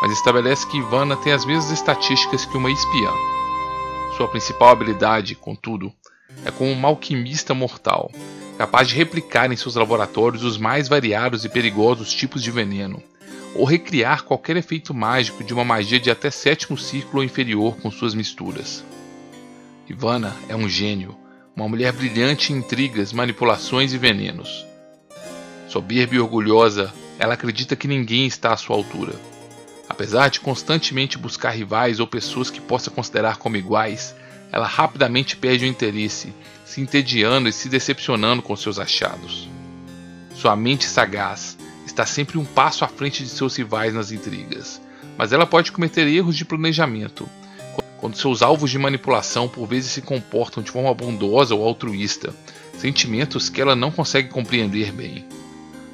mas 0.02 0.12
estabelece 0.12 0.68
que 0.68 0.78
Ivana 0.78 1.16
tem 1.16 1.34
as 1.34 1.46
mesmas 1.46 1.72
estatísticas 1.72 2.46
que 2.46 2.58
uma 2.58 2.72
espiã. 2.72 3.12
Sua 4.18 4.28
principal 4.28 4.70
habilidade, 4.70 5.36
contudo, 5.36 5.92
é 6.44 6.52
como 6.52 6.72
uma 6.72 6.88
alquimista 6.88 7.54
mortal, 7.54 8.12
capaz 8.58 8.88
de 8.88 8.96
replicar 8.96 9.52
em 9.52 9.56
seus 9.56 9.76
laboratórios 9.76 10.44
os 10.44 10.58
mais 10.58 10.88
variados 10.88 11.44
e 11.46 11.50
perigosos 11.50 12.14
tipos 12.14 12.42
de 12.42 12.52
veneno, 12.52 13.02
ou 13.56 13.66
recriar 13.66 14.24
qualquer 14.24 14.58
efeito 14.58 14.94
mágico 14.94 15.44
de 15.44 15.54
uma 15.54 15.64
magia 15.64 16.00
de 16.00 16.12
até 16.12 16.30
sétimo 16.30 16.78
círculo 16.78 17.20
ou 17.20 17.24
inferior 17.24 17.78
com 17.78 17.90
suas 17.90 18.14
misturas. 18.14 18.84
Ivana 19.90 20.36
é 20.50 20.56
um 20.56 20.68
gênio, 20.68 21.16
uma 21.56 21.68
mulher 21.70 21.94
brilhante 21.94 22.52
em 22.52 22.58
intrigas, 22.58 23.14
manipulações 23.14 23.94
e 23.94 23.98
venenos. 23.98 24.66
Soberba 25.70 26.16
e 26.16 26.20
orgulhosa, 26.20 26.94
ela 27.18 27.34
acredita 27.34 27.76
que 27.76 27.88
ninguém 27.88 28.26
está 28.26 28.54
à 28.54 28.58
sua 28.58 28.76
altura. 28.76 29.14
Apesar 29.88 30.30
de 30.30 30.40
constantemente 30.40 31.18
buscar 31.18 31.52
rivais 31.52 32.00
ou 32.00 32.08
pessoas 32.08 32.50
que 32.50 32.60
possa 32.60 32.90
considerar 32.90 33.38
como 33.38 33.58
iguais, 33.58 34.16
ela 34.52 34.66
rapidamente 34.66 35.36
perde 35.36 35.66
o 35.66 35.68
interesse, 35.68 36.34
se 36.66 36.82
entediando 36.82 37.48
e 37.48 37.54
se 37.54 37.70
decepcionando 37.70 38.42
com 38.42 38.56
seus 38.56 38.80
achados. 38.80 39.50
Sua 40.34 40.56
mente 40.56 40.86
sagaz 40.86 41.58
está 41.86 42.06
sempre 42.06 42.38
um 42.38 42.46
passo 42.46 42.84
à 42.84 42.88
frente 42.88 43.24
de 43.24 43.30
seus 43.30 43.56
rivais 43.56 43.94
nas 43.94 44.12
intrigas, 44.12 44.82
mas 45.18 45.32
ela 45.32 45.46
pode 45.46 45.72
cometer 45.72 46.08
erros 46.08 46.36
de 46.36 46.44
planejamento, 46.44 47.30
quando 47.98 48.18
seus 48.18 48.42
alvos 48.42 48.70
de 48.70 48.78
manipulação 48.78 49.48
por 49.48 49.66
vezes 49.68 49.92
se 49.92 50.02
comportam 50.02 50.62
de 50.62 50.72
forma 50.72 50.94
bondosa 50.94 51.56
ou 51.56 51.66
altruísta, 51.66 52.34
sentimentos 52.78 53.50
que 53.50 53.62
ela 53.62 53.76
não 53.76 53.92
consegue 53.92 54.30
compreender 54.30 54.92
bem. 54.92 55.26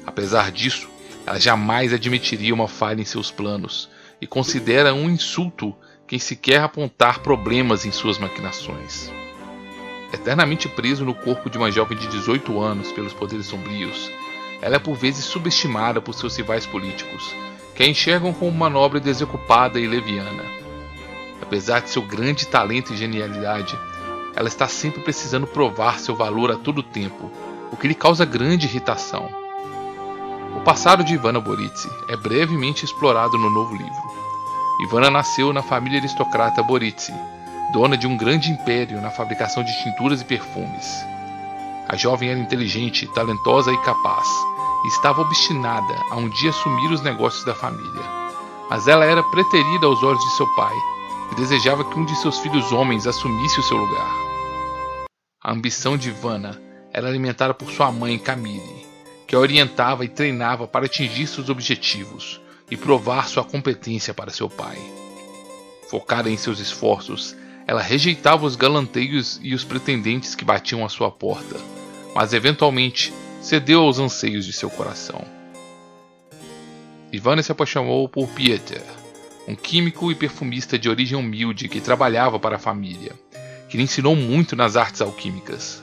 Apesar 0.04 0.50
disso, 0.50 0.90
ela 1.26 1.38
jamais 1.38 1.92
admitiria 1.92 2.54
uma 2.54 2.68
falha 2.68 3.00
em 3.00 3.04
seus 3.04 3.30
planos 3.30 3.88
e 4.20 4.26
considera 4.26 4.94
um 4.94 5.08
insulto 5.08 5.74
quem 6.06 6.18
sequer 6.18 6.60
apontar 6.62 7.20
problemas 7.20 7.84
em 7.84 7.92
suas 7.92 8.18
maquinações. 8.18 9.10
Eternamente 10.12 10.68
preso 10.68 11.04
no 11.04 11.14
corpo 11.14 11.48
de 11.48 11.56
uma 11.56 11.70
jovem 11.70 11.96
de 11.96 12.06
18 12.08 12.60
anos 12.60 12.92
pelos 12.92 13.12
poderes 13.12 13.46
sombrios, 13.46 14.10
ela 14.60 14.76
é 14.76 14.78
por 14.78 14.94
vezes 14.94 15.24
subestimada 15.24 16.00
por 16.00 16.14
seus 16.14 16.36
rivais 16.36 16.66
políticos, 16.66 17.34
que 17.74 17.82
a 17.82 17.86
enxergam 17.86 18.32
como 18.32 18.50
uma 18.50 18.68
nobre 18.68 19.00
desocupada 19.00 19.80
e 19.80 19.86
leviana 19.86 20.62
Apesar 21.52 21.80
de 21.82 21.90
seu 21.90 22.00
grande 22.00 22.46
talento 22.46 22.94
e 22.94 22.96
genialidade, 22.96 23.78
ela 24.34 24.48
está 24.48 24.66
sempre 24.66 25.02
precisando 25.02 25.46
provar 25.46 25.98
seu 25.98 26.16
valor 26.16 26.50
a 26.50 26.56
todo 26.56 26.82
tempo, 26.82 27.30
o 27.70 27.76
que 27.76 27.86
lhe 27.86 27.94
causa 27.94 28.24
grande 28.24 28.66
irritação. 28.66 29.41
O 30.56 30.60
passado 30.60 31.02
de 31.02 31.14
Ivana 31.14 31.40
Boritsi 31.40 31.90
é 32.08 32.16
brevemente 32.16 32.84
explorado 32.84 33.38
no 33.38 33.50
novo 33.50 33.74
livro. 33.74 34.12
Ivana 34.80 35.10
nasceu 35.10 35.52
na 35.52 35.62
família 35.62 35.98
aristocrata 35.98 36.62
Boritsi, 36.62 37.12
dona 37.72 37.96
de 37.96 38.06
um 38.06 38.16
grande 38.16 38.50
império 38.50 39.00
na 39.00 39.10
fabricação 39.10 39.62
de 39.64 39.82
tinturas 39.82 40.20
e 40.20 40.24
perfumes. 40.24 41.04
A 41.88 41.96
jovem 41.96 42.30
era 42.30 42.38
inteligente, 42.38 43.06
talentosa 43.08 43.72
e 43.72 43.78
capaz, 43.78 44.28
e 44.84 44.88
estava 44.88 45.20
obstinada 45.20 45.94
a 46.10 46.16
um 46.16 46.28
dia 46.28 46.50
assumir 46.50 46.90
os 46.92 47.02
negócios 47.02 47.44
da 47.44 47.54
família 47.54 48.22
mas 48.72 48.88
ela 48.88 49.04
era 49.04 49.22
preterida 49.22 49.84
aos 49.84 50.02
olhos 50.02 50.24
de 50.24 50.30
seu 50.30 50.46
pai 50.54 50.74
e 51.30 51.34
desejava 51.34 51.84
que 51.84 51.98
um 51.98 52.06
de 52.06 52.16
seus 52.16 52.38
filhos 52.38 52.72
homens 52.72 53.06
assumisse 53.06 53.60
o 53.60 53.62
seu 53.62 53.76
lugar. 53.76 54.10
A 55.44 55.52
ambição 55.52 55.94
de 55.94 56.08
Ivana 56.08 56.58
era 56.90 57.06
alimentada 57.06 57.52
por 57.52 57.70
sua 57.70 57.92
mãe 57.92 58.18
Camille, 58.18 58.81
que 59.26 59.34
a 59.34 59.38
orientava 59.38 60.04
e 60.04 60.08
treinava 60.08 60.66
para 60.66 60.86
atingir 60.86 61.26
seus 61.26 61.48
objetivos 61.48 62.40
e 62.70 62.76
provar 62.76 63.28
sua 63.28 63.44
competência 63.44 64.14
para 64.14 64.30
seu 64.30 64.48
pai. 64.48 64.78
Focada 65.88 66.30
em 66.30 66.36
seus 66.36 66.58
esforços, 66.58 67.36
ela 67.66 67.82
rejeitava 67.82 68.46
os 68.46 68.56
galanteios 68.56 69.38
e 69.42 69.54
os 69.54 69.64
pretendentes 69.64 70.34
que 70.34 70.44
batiam 70.44 70.84
à 70.84 70.88
sua 70.88 71.10
porta, 71.10 71.60
mas 72.14 72.32
eventualmente 72.32 73.12
cedeu 73.40 73.82
aos 73.82 73.98
anseios 73.98 74.44
de 74.44 74.52
seu 74.52 74.70
coração. 74.70 75.24
Ivana 77.12 77.42
se 77.42 77.52
apaixonou 77.52 78.08
por 78.08 78.26
Pieter, 78.28 78.82
um 79.46 79.54
químico 79.54 80.10
e 80.10 80.14
perfumista 80.14 80.78
de 80.78 80.88
origem 80.88 81.18
humilde 81.18 81.68
que 81.68 81.80
trabalhava 81.80 82.38
para 82.38 82.56
a 82.56 82.58
família, 82.58 83.12
que 83.68 83.76
lhe 83.76 83.82
ensinou 83.82 84.16
muito 84.16 84.56
nas 84.56 84.76
artes 84.76 85.00
alquímicas. 85.00 85.82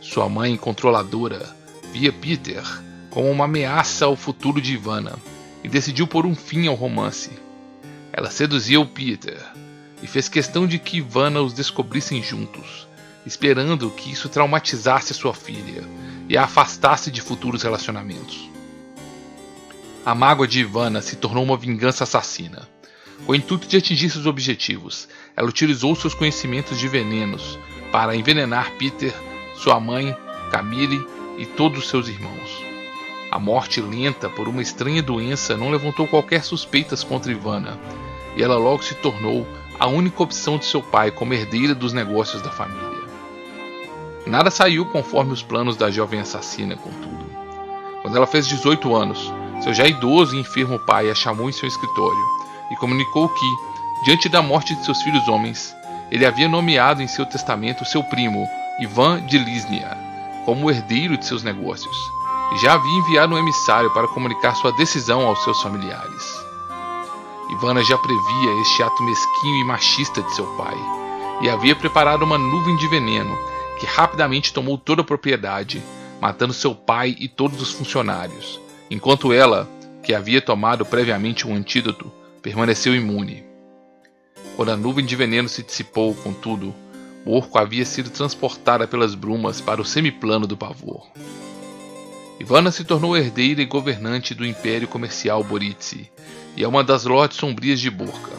Sua 0.00 0.28
mãe 0.28 0.56
controladora 0.56 1.54
via 1.96 2.12
Peter 2.12 2.62
como 3.08 3.30
uma 3.30 3.46
ameaça 3.46 4.04
ao 4.04 4.14
futuro 4.14 4.60
de 4.60 4.74
Ivana 4.74 5.14
e 5.64 5.68
decidiu 5.68 6.06
pôr 6.06 6.26
um 6.26 6.34
fim 6.34 6.66
ao 6.66 6.74
romance. 6.74 7.30
Ela 8.12 8.30
seduziu 8.30 8.84
Peter 8.84 9.42
e 10.02 10.06
fez 10.06 10.28
questão 10.28 10.66
de 10.66 10.78
que 10.78 10.98
Ivana 10.98 11.40
os 11.40 11.54
descobrissem 11.54 12.22
juntos, 12.22 12.86
esperando 13.24 13.90
que 13.90 14.12
isso 14.12 14.28
traumatizasse 14.28 15.14
sua 15.14 15.32
filha 15.32 15.82
e 16.28 16.36
a 16.36 16.44
afastasse 16.44 17.10
de 17.10 17.22
futuros 17.22 17.62
relacionamentos. 17.62 18.50
A 20.04 20.14
mágoa 20.14 20.46
de 20.46 20.60
Ivana 20.60 21.00
se 21.00 21.16
tornou 21.16 21.42
uma 21.42 21.56
vingança 21.56 22.04
assassina. 22.04 22.68
Com 23.24 23.32
o 23.32 23.34
intuito 23.34 23.66
de 23.66 23.78
atingir 23.78 24.10
seus 24.10 24.26
objetivos, 24.26 25.08
ela 25.34 25.48
utilizou 25.48 25.96
seus 25.96 26.12
conhecimentos 26.12 26.78
de 26.78 26.88
venenos 26.88 27.58
para 27.90 28.14
envenenar 28.14 28.72
Peter, 28.72 29.14
sua 29.56 29.80
mãe, 29.80 30.14
Camille 30.50 31.15
e 31.36 31.46
todos 31.46 31.88
seus 31.88 32.08
irmãos. 32.08 32.64
A 33.30 33.38
morte 33.38 33.80
lenta 33.80 34.28
por 34.28 34.48
uma 34.48 34.62
estranha 34.62 35.02
doença 35.02 35.56
não 35.56 35.70
levantou 35.70 36.06
qualquer 36.06 36.42
suspeitas 36.42 37.02
contra 37.02 37.32
Ivana, 37.32 37.78
e 38.36 38.42
ela 38.42 38.56
logo 38.56 38.82
se 38.82 38.94
tornou 38.94 39.46
a 39.78 39.86
única 39.86 40.22
opção 40.22 40.58
de 40.58 40.64
seu 40.64 40.82
pai 40.82 41.10
como 41.10 41.34
herdeira 41.34 41.74
dos 41.74 41.92
negócios 41.92 42.40
da 42.42 42.50
família. 42.50 43.06
Nada 44.26 44.50
saiu 44.50 44.86
conforme 44.86 45.32
os 45.32 45.42
planos 45.42 45.76
da 45.76 45.90
jovem 45.90 46.20
assassina, 46.20 46.76
contudo. 46.76 47.26
Quando 48.02 48.16
ela 48.16 48.26
fez 48.26 48.46
18 48.46 48.94
anos, 48.94 49.32
seu 49.62 49.74
já 49.74 49.86
idoso 49.86 50.36
e 50.36 50.40
enfermo 50.40 50.78
pai 50.78 51.10
a 51.10 51.14
chamou 51.14 51.48
em 51.48 51.52
seu 51.52 51.68
escritório 51.68 52.22
e 52.70 52.76
comunicou 52.76 53.28
que, 53.28 53.46
diante 54.04 54.28
da 54.28 54.42
morte 54.42 54.74
de 54.74 54.84
seus 54.84 55.02
filhos 55.02 55.28
homens, 55.28 55.74
ele 56.10 56.24
havia 56.24 56.48
nomeado 56.48 57.02
em 57.02 57.08
seu 57.08 57.26
testamento 57.26 57.84
seu 57.84 58.02
primo, 58.02 58.46
Ivan 58.80 59.24
de 59.26 59.38
Lisnia, 59.38 60.05
como 60.46 60.70
herdeiro 60.70 61.18
de 61.18 61.26
seus 61.26 61.42
negócios, 61.42 61.96
e 62.54 62.58
já 62.58 62.74
havia 62.74 62.98
enviado 62.98 63.34
um 63.34 63.38
emissário 63.38 63.90
para 63.90 64.06
comunicar 64.06 64.54
sua 64.54 64.70
decisão 64.72 65.26
aos 65.26 65.42
seus 65.42 65.60
familiares. 65.60 66.46
Ivana 67.50 67.82
já 67.82 67.98
previa 67.98 68.60
este 68.62 68.82
ato 68.82 69.02
mesquinho 69.02 69.60
e 69.60 69.64
machista 69.64 70.22
de 70.22 70.32
seu 70.32 70.46
pai, 70.56 70.76
e 71.42 71.50
havia 71.50 71.74
preparado 71.74 72.22
uma 72.22 72.38
nuvem 72.38 72.76
de 72.76 72.86
veneno 72.86 73.36
que 73.78 73.86
rapidamente 73.86 74.52
tomou 74.52 74.78
toda 74.78 75.02
a 75.02 75.04
propriedade, 75.04 75.82
matando 76.20 76.54
seu 76.54 76.74
pai 76.74 77.14
e 77.18 77.28
todos 77.28 77.60
os 77.60 77.72
funcionários, 77.72 78.60
enquanto 78.88 79.32
ela, 79.32 79.68
que 80.02 80.14
havia 80.14 80.40
tomado 80.40 80.86
previamente 80.86 81.46
um 81.46 81.54
antídoto, 81.54 82.10
permaneceu 82.40 82.94
imune. 82.94 83.44
Quando 84.54 84.70
a 84.70 84.76
nuvem 84.76 85.04
de 85.04 85.16
veneno 85.16 85.48
se 85.48 85.62
dissipou, 85.62 86.14
contudo, 86.14 86.74
o 87.26 87.36
orco 87.36 87.58
havia 87.58 87.84
sido 87.84 88.08
transportada 88.08 88.86
pelas 88.86 89.16
brumas 89.16 89.60
para 89.60 89.82
o 89.82 89.84
semiplano 89.84 90.46
do 90.46 90.56
pavor. 90.56 91.08
Ivana 92.38 92.70
se 92.70 92.84
tornou 92.84 93.16
herdeira 93.16 93.60
e 93.60 93.66
governante 93.66 94.32
do 94.32 94.46
império 94.46 94.86
comercial 94.86 95.42
Boritsi 95.42 96.08
e 96.56 96.62
é 96.62 96.68
uma 96.68 96.84
das 96.84 97.04
lotes 97.04 97.38
sombrias 97.38 97.80
de 97.80 97.90
Burka. 97.90 98.30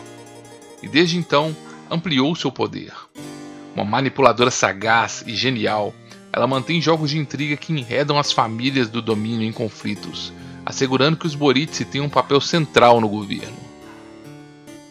E 0.81 0.87
desde 0.87 1.17
então 1.17 1.53
ampliou 1.91 2.33
seu 2.33 2.49
poder. 2.49 2.93
Uma 3.75 3.83
manipuladora 3.83 4.49
sagaz 4.49 5.21
e 5.27 5.35
genial, 5.35 5.93
ela 6.31 6.47
mantém 6.47 6.81
jogos 6.81 7.09
de 7.09 7.17
intriga 7.17 7.57
que 7.57 7.73
enredam 7.73 8.17
as 8.17 8.31
famílias 8.31 8.87
do 8.87 9.01
domínio 9.01 9.45
em 9.45 9.51
conflitos, 9.51 10.31
assegurando 10.65 11.17
que 11.17 11.27
os 11.27 11.35
Boritsi 11.35 11.83
têm 11.83 11.99
um 11.99 12.09
papel 12.09 12.39
central 12.39 13.01
no 13.01 13.09
governo. 13.09 13.57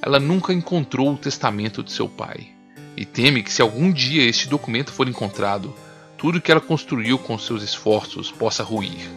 Ela 0.03 0.21
nunca 0.21 0.53
encontrou 0.53 1.15
o 1.15 1.19
testamento 1.19 1.83
de 1.83 1.91
seu 1.91 2.09
pai, 2.09 2.56
e 2.97 3.05
teme 3.05 3.43
que 3.43 3.53
se 3.53 3.61
algum 3.61 3.93
dia 3.93 4.23
este 4.23 4.49
documento 4.49 4.93
for 4.93 5.09
encontrado, 5.09 5.75
tudo 6.17 6.41
que 6.41 6.51
ela 6.51 6.61
construiu 6.61 7.19
com 7.19 7.39
seus 7.39 7.63
esforços 7.63 8.31
possa 8.31 8.63
ruir. 8.63 9.09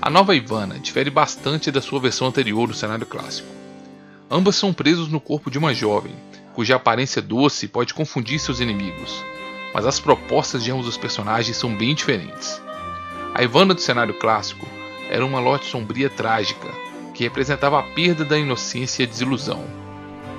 A 0.00 0.08
nova 0.08 0.36
Ivana 0.36 0.78
difere 0.78 1.10
bastante 1.10 1.70
da 1.70 1.80
sua 1.80 1.98
versão 1.98 2.28
anterior 2.28 2.68
no 2.68 2.74
cenário 2.74 3.06
clássico. 3.06 3.48
Ambas 4.30 4.56
são 4.56 4.72
presos 4.72 5.08
no 5.08 5.20
corpo 5.20 5.50
de 5.50 5.58
uma 5.58 5.74
jovem, 5.74 6.14
cuja 6.54 6.76
aparência 6.76 7.20
doce 7.20 7.66
pode 7.66 7.92
confundir 7.92 8.38
seus 8.38 8.60
inimigos, 8.60 9.24
mas 9.72 9.86
as 9.86 9.98
propostas 9.98 10.62
de 10.62 10.70
ambos 10.70 10.86
os 10.86 10.96
personagens 10.96 11.56
são 11.56 11.74
bem 11.74 11.94
diferentes. 11.94 12.62
A 13.34 13.42
Ivana 13.42 13.74
do 13.74 13.80
cenário 13.80 14.14
clássico 14.14 14.66
era 15.10 15.26
uma 15.26 15.40
lote 15.40 15.66
sombria 15.66 16.08
trágica, 16.08 16.68
que 17.12 17.24
representava 17.24 17.78
a 17.78 17.82
perda 17.82 18.24
da 18.24 18.38
inocência 18.38 19.02
e 19.02 19.06
a 19.06 19.08
desilusão. 19.08 19.64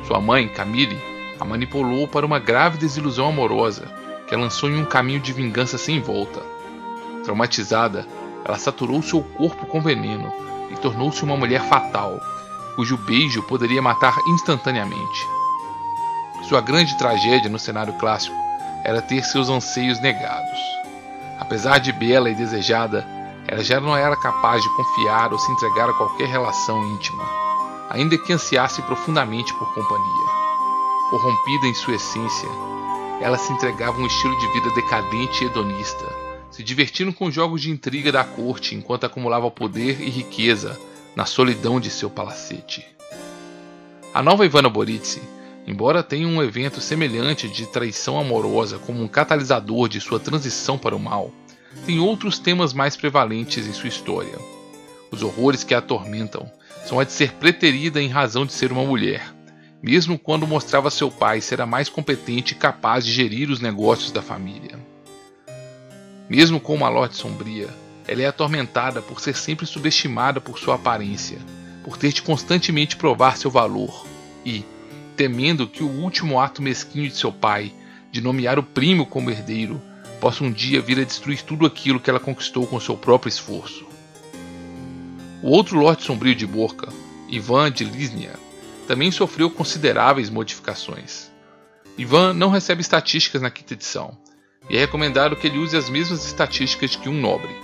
Sua 0.08 0.20
mãe, 0.22 0.48
Camille, 0.48 0.98
a 1.40 1.46
manipulou 1.46 2.08
para 2.08 2.26
uma 2.26 2.40
grave 2.40 2.78
desilusão 2.78 3.30
amorosa, 3.30 3.86
que 4.28 4.34
a 4.34 4.38
lançou 4.38 4.70
em 4.70 4.82
um 4.82 4.86
caminho 4.86 5.20
de 5.20 5.34
vingança 5.34 5.78
sem 5.78 6.02
volta. 6.02 6.42
Traumatizada, 7.24 8.08
ela 8.44 8.58
saturou 8.58 9.02
seu 9.02 9.22
corpo 9.22 9.66
com 9.66 9.82
veneno 9.82 10.32
e 10.72 10.76
tornou-se 10.76 11.24
uma 11.24 11.38
mulher 11.38 11.62
fatal, 11.68 12.20
cujo 12.76 12.98
beijo 12.98 13.44
poderia 13.44 13.82
matar 13.82 14.16
instantaneamente. 14.28 15.28
Sua 16.48 16.62
grande 16.62 16.98
tragédia 16.98 17.50
no 17.50 17.58
cenário 17.58 17.94
clássico 17.94 18.36
era 18.84 19.02
ter 19.02 19.24
seus 19.24 19.50
anseios 19.50 20.00
negados. 20.00 20.60
Apesar 21.40 21.80
de 21.80 21.92
bela 21.92 22.30
e 22.30 22.36
desejada, 22.36 23.06
ela 23.48 23.64
já 23.64 23.80
não 23.80 23.96
era 23.96 24.16
capaz 24.16 24.62
de 24.62 24.76
confiar 24.76 25.32
ou 25.34 25.40
se 25.40 25.52
entregar 25.52 25.90
a 25.90 25.94
qualquer 25.94 26.28
relação 26.28 26.84
íntima, 26.94 27.24
ainda 27.90 28.18
que 28.18 28.34
ansiasse 28.34 28.82
profundamente 28.84 29.54
por 29.56 29.74
companhia. 29.74 30.45
Corrompida 31.16 31.66
em 31.66 31.74
sua 31.74 31.96
essência, 31.96 32.50
ela 33.22 33.38
se 33.38 33.54
entregava 33.54 33.98
a 33.98 34.02
um 34.02 34.06
estilo 34.06 34.38
de 34.38 34.48
vida 34.52 34.70
decadente 34.72 35.46
e 35.46 35.48
hedonista, 35.48 36.06
se 36.52 36.62
divertindo 36.62 37.14
com 37.14 37.32
jogos 37.32 37.62
de 37.62 37.72
intriga 37.72 38.12
da 38.12 38.26
corte 38.26 38.76
enquanto 38.76 39.06
acumulava 39.06 39.50
poder 39.50 40.02
e 40.02 40.10
riqueza 40.10 40.78
na 41.16 41.26
solidão 41.26 41.80
de 41.80 41.90
seu 41.90 42.10
palacete. 42.10 42.86
A 44.14 44.22
nova 44.22 44.46
Ivana 44.46 44.68
Boritsi 44.68 45.22
Embora 45.66 46.04
tenha 46.04 46.28
um 46.28 46.44
evento 46.44 46.82
semelhante 46.82 47.48
de 47.48 47.66
traição 47.66 48.20
amorosa 48.20 48.78
como 48.78 49.02
um 49.02 49.08
catalisador 49.08 49.88
de 49.88 50.02
sua 50.02 50.20
transição 50.20 50.78
para 50.78 50.98
o 50.98 51.00
mal, 51.00 51.32
tem 51.86 51.98
outros 51.98 52.38
temas 52.38 52.74
mais 52.74 52.98
prevalentes 52.98 53.66
em 53.66 53.72
sua 53.72 53.88
história. 53.88 54.38
Os 55.10 55.24
horrores 55.24 55.64
que 55.64 55.74
a 55.74 55.78
atormentam 55.78 56.52
são 56.86 57.00
a 57.00 57.06
de 57.06 57.14
ser 57.14 57.32
preterida 57.36 58.02
em 58.02 58.10
razão 58.10 58.46
de 58.46 58.52
ser 58.52 58.70
uma 58.74 58.84
mulher, 58.84 59.34
mesmo 59.86 60.18
quando 60.18 60.48
mostrava 60.48 60.90
seu 60.90 61.12
pai 61.12 61.40
ser 61.40 61.62
a 61.62 61.66
mais 61.68 61.88
competente 61.88 62.54
e 62.54 62.58
capaz 62.58 63.06
de 63.06 63.14
gerir 63.14 63.52
os 63.52 63.60
negócios 63.60 64.12
da 64.12 64.20
família. 64.20 64.80
Mesmo 66.28 66.60
com 66.60 66.74
uma 66.74 66.90
lote 66.90 67.16
sombria, 67.16 67.70
ela 68.08 68.24
é 68.24 68.26
atormentada 68.26 69.00
por 69.00 69.22
ser 69.22 69.36
sempre 69.36 69.68
subestimada 69.68 70.42
por 70.42 70.58
sua 70.58 70.74
aparência, 70.74 71.38
por 71.84 71.98
ter 71.98 72.12
de 72.12 72.24
constantemente 72.24 72.96
provar 72.96 73.38
seu 73.38 73.52
valor 73.52 74.08
e, 74.44 74.66
temendo 75.16 75.68
que 75.68 75.84
o 75.84 76.02
último 76.02 76.40
ato 76.40 76.64
mesquinho 76.64 77.08
de 77.08 77.16
seu 77.16 77.32
pai, 77.32 77.72
de 78.12 78.22
nomear 78.22 78.58
o 78.58 78.64
primo 78.64 79.06
como 79.06 79.30
herdeiro, 79.30 79.80
possa 80.20 80.44
um 80.44 80.52
dia 80.52 80.82
vir 80.82 81.00
a 81.00 81.04
destruir 81.04 81.44
tudo 81.44 81.64
aquilo 81.64 82.00
que 82.00 82.10
ela 82.10 82.20
conquistou 82.20 82.66
com 82.66 82.80
seu 82.80 82.98
próprio 82.98 83.30
esforço. 83.30 83.86
O 85.44 85.50
outro 85.50 85.78
Lorde 85.78 86.02
Sombrio 86.02 86.34
de 86.34 86.48
Borca, 86.48 86.92
Ivan 87.30 87.72
de 87.72 87.84
Lisnia, 87.84 88.34
também 88.88 89.12
sofreu 89.12 89.50
consideráveis 89.50 90.30
modificações. 90.30 91.32
Ivan 91.98 92.34
não 92.34 92.50
recebe 92.50 92.82
estatísticas 92.82 93.42
na 93.42 93.50
quinta 93.50 93.74
edição, 93.74 94.18
e 94.70 94.76
é 94.76 94.80
recomendado 94.80 95.36
que 95.36 95.48
ele 95.48 95.60
use 95.60 95.78
as 95.78 95.90
mesmas 95.90 96.26
estatísticas 96.26 96.96
que 96.96 97.10
um 97.10 97.20
nobre. 97.20 97.56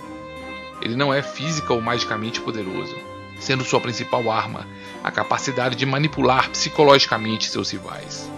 Ele 0.80 0.96
não 0.96 1.12
é 1.12 1.22
física 1.22 1.72
ou 1.72 1.80
magicamente 1.80 2.40
poderoso, 2.40 2.96
sendo 3.40 3.64
sua 3.64 3.80
principal 3.80 4.30
arma 4.30 4.66
a 5.02 5.10
capacidade 5.10 5.76
de 5.76 5.84
manipular 5.84 6.50
psicologicamente 6.50 7.50
seus 7.50 7.70
rivais. 7.70 8.30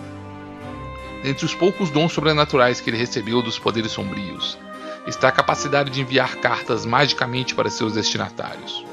Dentre 1.23 1.47
os 1.47 1.55
poucos 1.55 1.91
dons 1.91 2.13
sobrenaturais 2.13 2.81
que 2.81 2.91
ele 2.91 2.99
recebeu 2.99 3.41
dos 3.41 3.59
poderes 3.59 3.93
sombrios, 3.93 4.59
está 5.07 5.29
a 5.29 5.33
capacidade 5.33 5.91
de 5.91 6.01
enviar 6.01 6.37
cartas 6.37 6.85
magicamente 6.85 7.55
para 7.55 7.71
seus 7.71 7.95
destinatários. 7.95 8.85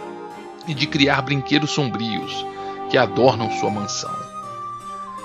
e 0.67 0.75
de 0.75 0.85
criar 0.85 1.23
brinquedos 1.23 1.71
sombrios 1.71 2.45
que 2.91 2.97
adornam 2.97 3.49
sua 3.49 3.71
mansão. 3.71 4.13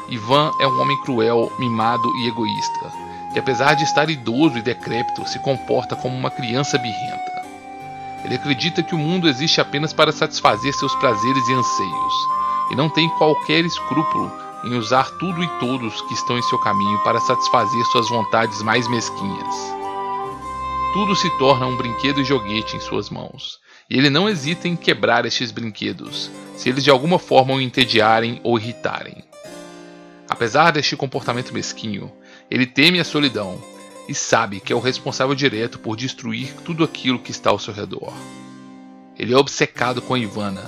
Ivan 0.08 0.52
é 0.60 0.68
um 0.68 0.80
homem 0.80 0.96
cruel, 1.02 1.52
mimado 1.58 2.08
e 2.16 2.28
egoísta, 2.28 2.92
que 3.32 3.40
apesar 3.40 3.74
de 3.74 3.82
estar 3.82 4.08
idoso 4.08 4.56
e 4.56 4.62
decrépito, 4.62 5.28
se 5.28 5.40
comporta 5.40 5.96
como 5.96 6.16
uma 6.16 6.30
criança 6.30 6.78
birrenta. 6.78 7.26
Ele 8.24 8.36
acredita 8.36 8.82
que 8.84 8.94
o 8.94 8.98
mundo 8.98 9.28
existe 9.28 9.60
apenas 9.60 9.92
para 9.92 10.12
satisfazer 10.12 10.72
seus 10.74 10.94
prazeres 10.94 11.48
e 11.48 11.52
anseios, 11.52 12.14
e 12.70 12.76
não 12.76 12.88
tem 12.88 13.08
qualquer 13.10 13.64
escrúpulo 13.64 14.32
em 14.64 14.74
usar 14.74 15.10
tudo 15.18 15.42
e 15.42 15.48
todos 15.58 16.00
que 16.02 16.14
estão 16.14 16.38
em 16.38 16.42
seu 16.42 16.58
caminho 16.58 16.98
para 17.02 17.20
satisfazer 17.20 17.84
suas 17.86 18.08
vontades 18.08 18.62
mais 18.62 18.88
mesquinhas. 18.88 19.54
Tudo 20.92 21.14
se 21.14 21.28
torna 21.38 21.66
um 21.66 21.76
brinquedo 21.76 22.20
e 22.20 22.24
joguete 22.24 22.76
em 22.76 22.80
suas 22.80 23.10
mãos, 23.10 23.58
e 23.88 23.96
ele 23.96 24.10
não 24.10 24.28
hesita 24.28 24.66
em 24.66 24.76
quebrar 24.76 25.24
estes 25.24 25.50
brinquedos, 25.50 26.30
se 26.56 26.68
eles 26.68 26.82
de 26.82 26.90
alguma 26.90 27.18
forma 27.18 27.54
o 27.54 27.60
entediarem 27.60 28.40
ou 28.42 28.58
irritarem. 28.58 29.24
Apesar 30.28 30.72
deste 30.72 30.96
comportamento 30.96 31.54
mesquinho, 31.54 32.12
ele 32.50 32.66
teme 32.66 32.98
a 32.98 33.04
solidão 33.04 33.62
e 34.08 34.14
sabe 34.14 34.60
que 34.60 34.72
é 34.72 34.76
o 34.76 34.80
responsável 34.80 35.34
direto 35.34 35.78
por 35.78 35.96
destruir 35.96 36.52
tudo 36.64 36.84
aquilo 36.84 37.18
que 37.18 37.30
está 37.30 37.50
ao 37.50 37.58
seu 37.58 37.72
redor. 37.72 38.12
Ele 39.18 39.32
é 39.32 39.36
obcecado 39.36 40.02
com 40.02 40.16
Ivana, 40.16 40.64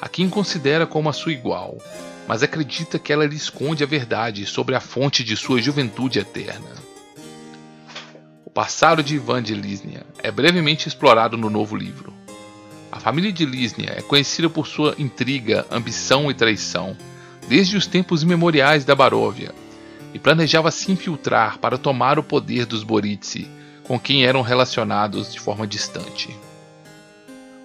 a 0.00 0.08
quem 0.08 0.28
considera 0.28 0.86
como 0.86 1.08
a 1.08 1.12
sua 1.12 1.32
igual, 1.32 1.78
mas 2.26 2.42
acredita 2.42 2.98
que 2.98 3.12
ela 3.12 3.26
lhe 3.26 3.36
esconde 3.36 3.82
a 3.82 3.86
verdade 3.86 4.46
sobre 4.46 4.74
a 4.74 4.80
fonte 4.80 5.24
de 5.24 5.36
sua 5.36 5.60
juventude 5.60 6.18
eterna. 6.18 6.70
O 8.44 8.50
passado 8.50 9.02
de 9.02 9.16
Ivan 9.16 9.42
de 9.42 9.54
Lisnia 9.54 10.06
é 10.22 10.30
brevemente 10.30 10.88
explorado 10.88 11.36
no 11.36 11.50
novo 11.50 11.76
livro. 11.76 12.21
A 12.92 13.00
família 13.00 13.32
de 13.32 13.46
Lisnia 13.46 13.94
é 13.96 14.02
conhecida 14.02 14.50
por 14.50 14.66
sua 14.66 14.94
intriga, 14.98 15.66
ambição 15.70 16.30
e 16.30 16.34
traição, 16.34 16.94
desde 17.48 17.74
os 17.74 17.86
tempos 17.86 18.22
imemoriais 18.22 18.84
da 18.84 18.94
Baróvia, 18.94 19.54
e 20.12 20.18
planejava 20.18 20.70
se 20.70 20.92
infiltrar 20.92 21.56
para 21.58 21.78
tomar 21.78 22.18
o 22.18 22.22
poder 22.22 22.66
dos 22.66 22.82
Boritsi, 22.82 23.48
com 23.82 23.98
quem 23.98 24.26
eram 24.26 24.42
relacionados 24.42 25.32
de 25.32 25.40
forma 25.40 25.66
distante. 25.66 26.36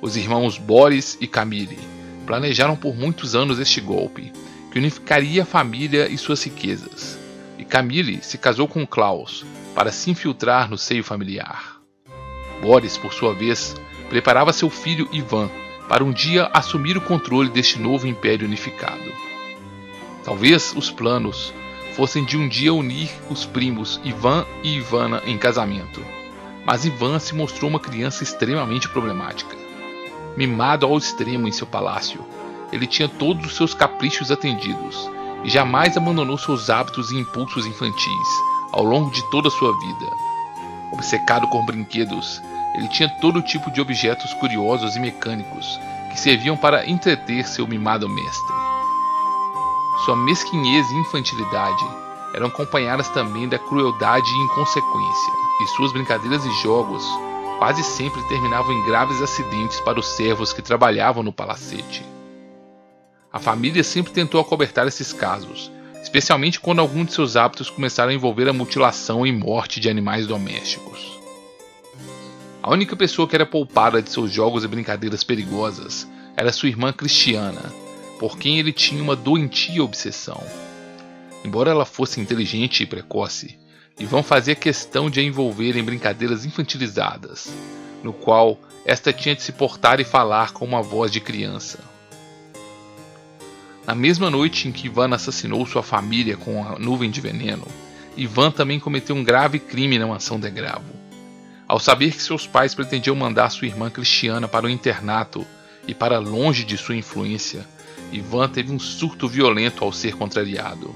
Os 0.01 0.15
irmãos 0.15 0.57
Boris 0.57 1.17
e 1.19 1.27
Camille 1.27 1.77
planejaram 2.25 2.77
por 2.77 2.95
muitos 2.95 3.35
anos 3.35 3.59
este 3.59 3.81
golpe, 3.81 4.31
que 4.71 4.79
unificaria 4.79 5.43
a 5.43 5.45
família 5.45 6.07
e 6.07 6.17
suas 6.17 6.41
riquezas. 6.41 7.19
E 7.57 7.65
Camille 7.65 8.19
se 8.21 8.37
casou 8.37 8.67
com 8.67 8.87
Klaus 8.87 9.45
para 9.75 9.91
se 9.91 10.09
infiltrar 10.09 10.69
no 10.69 10.77
seio 10.77 11.03
familiar. 11.03 11.81
Boris, 12.61 12.97
por 12.97 13.13
sua 13.13 13.33
vez, 13.33 13.75
preparava 14.09 14.53
seu 14.53 14.69
filho 14.69 15.07
Ivan 15.11 15.49
para 15.87 16.03
um 16.03 16.11
dia 16.11 16.49
assumir 16.53 16.97
o 16.97 17.01
controle 17.01 17.49
deste 17.49 17.79
novo 17.79 18.07
império 18.07 18.45
unificado. 18.45 19.11
Talvez 20.23 20.73
os 20.75 20.91
planos 20.91 21.53
fossem 21.95 22.25
de 22.25 22.37
um 22.37 22.47
dia 22.47 22.73
unir 22.73 23.09
os 23.29 23.45
primos 23.45 23.99
Ivan 24.03 24.45
e 24.61 24.75
Ivana 24.75 25.21
em 25.25 25.37
casamento, 25.37 26.03
mas 26.65 26.85
Ivan 26.85 27.17
se 27.17 27.33
mostrou 27.33 27.69
uma 27.69 27.79
criança 27.79 28.23
extremamente 28.23 28.89
problemática. 28.89 29.55
Mimado 30.35 30.85
ao 30.85 30.97
extremo 30.97 31.47
em 31.47 31.51
seu 31.51 31.65
palácio, 31.65 32.23
ele 32.71 32.85
tinha 32.85 33.07
todos 33.07 33.45
os 33.47 33.55
seus 33.55 33.73
caprichos 33.73 34.29
atendidos 34.31 35.09
e 35.43 35.49
jamais 35.49 35.95
abandonou 35.95 36.37
seus 36.37 36.69
hábitos 36.69 37.11
e 37.11 37.17
impulsos 37.17 37.65
infantis 37.65 38.27
ao 38.71 38.83
longo 38.83 39.09
de 39.09 39.23
toda 39.31 39.47
a 39.47 39.51
sua 39.51 39.71
vida. 39.79 40.11
Obcecado 40.91 41.47
com 41.47 41.65
brinquedos, 41.65 42.41
ele 42.77 42.87
tinha 42.87 43.09
todo 43.09 43.41
tipo 43.41 43.71
de 43.71 43.81
objetos 43.81 44.33
curiosos 44.35 44.95
e 44.95 44.99
mecânicos 44.99 45.79
que 46.11 46.19
serviam 46.19 46.55
para 46.55 46.87
entreter 46.87 47.45
seu 47.47 47.67
mimado 47.67 48.07
mestre. 48.07 48.55
Sua 50.05 50.15
mesquinhez 50.15 50.89
e 50.89 50.95
infantilidade 50.95 51.85
eram 52.33 52.47
acompanhadas 52.47 53.09
também 53.09 53.49
da 53.49 53.57
crueldade 53.57 54.29
e 54.29 54.43
inconsequência, 54.43 55.33
e 55.61 55.67
suas 55.75 55.91
brincadeiras 55.91 56.45
e 56.45 56.51
jogos 56.61 57.03
quase 57.57 57.83
sempre 57.83 58.21
terminavam 58.27 58.71
em 58.71 58.85
graves 58.85 59.21
acidentes 59.21 59.79
para 59.79 59.99
os 59.99 60.05
servos 60.15 60.53
que 60.53 60.61
trabalhavam 60.61 61.23
no 61.23 61.33
palacete. 61.33 62.05
A 63.33 63.39
família 63.39 63.83
sempre 63.83 64.13
tentou 64.13 64.39
acobertar 64.39 64.87
esses 64.87 65.11
casos, 65.11 65.71
especialmente 66.01 66.59
quando 66.59 66.79
algum 66.79 67.03
de 67.03 67.13
seus 67.13 67.35
hábitos 67.35 67.69
começaram 67.69 68.11
a 68.11 68.13
envolver 68.13 68.47
a 68.47 68.53
mutilação 68.53 69.25
e 69.25 69.31
morte 69.31 69.79
de 69.79 69.89
animais 69.89 70.27
domésticos. 70.27 71.16
A 72.67 72.71
única 72.71 72.97
pessoa 72.97 73.25
que 73.25 73.33
era 73.33 73.45
poupada 73.45 74.01
de 74.01 74.09
seus 74.09 74.29
jogos 74.29 74.65
e 74.65 74.67
brincadeiras 74.67 75.23
perigosas 75.23 76.05
era 76.35 76.51
sua 76.51 76.67
irmã 76.67 76.91
Cristiana, 76.91 77.61
por 78.19 78.37
quem 78.37 78.59
ele 78.59 78.73
tinha 78.73 79.01
uma 79.01 79.15
doentia 79.15 79.81
obsessão. 79.81 80.43
Embora 81.45 81.71
ela 81.71 81.85
fosse 81.85 82.19
inteligente 82.19 82.83
e 82.83 82.85
precoce, 82.85 83.57
Ivan 83.97 84.21
fazia 84.21 84.53
questão 84.53 85.09
de 85.09 85.21
a 85.21 85.23
envolver 85.23 85.77
em 85.77 85.81
brincadeiras 85.81 86.43
infantilizadas, 86.43 87.49
no 88.03 88.11
qual 88.11 88.59
esta 88.83 89.13
tinha 89.13 89.33
de 89.33 89.43
se 89.43 89.53
portar 89.53 90.01
e 90.01 90.03
falar 90.03 90.51
com 90.51 90.65
uma 90.65 90.81
voz 90.81 91.09
de 91.09 91.21
criança. 91.21 91.79
Na 93.85 93.95
mesma 93.95 94.29
noite 94.29 94.67
em 94.67 94.73
que 94.73 94.87
Ivan 94.87 95.15
assassinou 95.15 95.65
sua 95.65 95.83
família 95.83 96.35
com 96.35 96.67
a 96.67 96.77
nuvem 96.77 97.09
de 97.09 97.21
veneno, 97.21 97.65
Ivan 98.17 98.51
também 98.51 98.77
cometeu 98.77 99.15
um 99.15 99.23
grave 99.23 99.57
crime 99.57 99.97
na 99.97 100.05
mansão 100.05 100.37
de 100.37 100.49
Gravo. 100.49 101.06
Ao 101.67 101.79
saber 101.79 102.13
que 102.13 102.21
seus 102.21 102.47
pais 102.47 102.73
pretendiam 102.73 103.15
mandar 103.15 103.49
sua 103.49 103.67
irmã 103.67 103.89
Cristiana 103.89 104.47
para 104.47 104.65
o 104.65 104.69
internato 104.69 105.45
e 105.87 105.93
para 105.93 106.19
longe 106.19 106.63
de 106.63 106.77
sua 106.77 106.95
influência, 106.95 107.67
Ivan 108.11 108.47
teve 108.47 108.71
um 108.71 108.79
surto 108.79 109.27
violento 109.27 109.83
ao 109.83 109.91
ser 109.91 110.15
contrariado. 110.15 110.95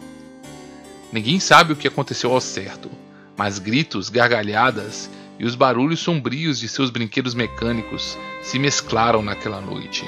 Ninguém 1.11 1.39
sabe 1.39 1.73
o 1.73 1.75
que 1.75 1.87
aconteceu 1.87 2.31
ao 2.31 2.39
certo, 2.39 2.89
mas 3.35 3.59
gritos, 3.59 4.09
gargalhadas 4.09 5.09
e 5.37 5.45
os 5.45 5.55
barulhos 5.55 5.99
sombrios 5.99 6.59
de 6.59 6.69
seus 6.69 6.89
brinquedos 6.89 7.33
mecânicos 7.33 8.17
se 8.41 8.57
mesclaram 8.57 9.21
naquela 9.21 9.59
noite 9.59 10.05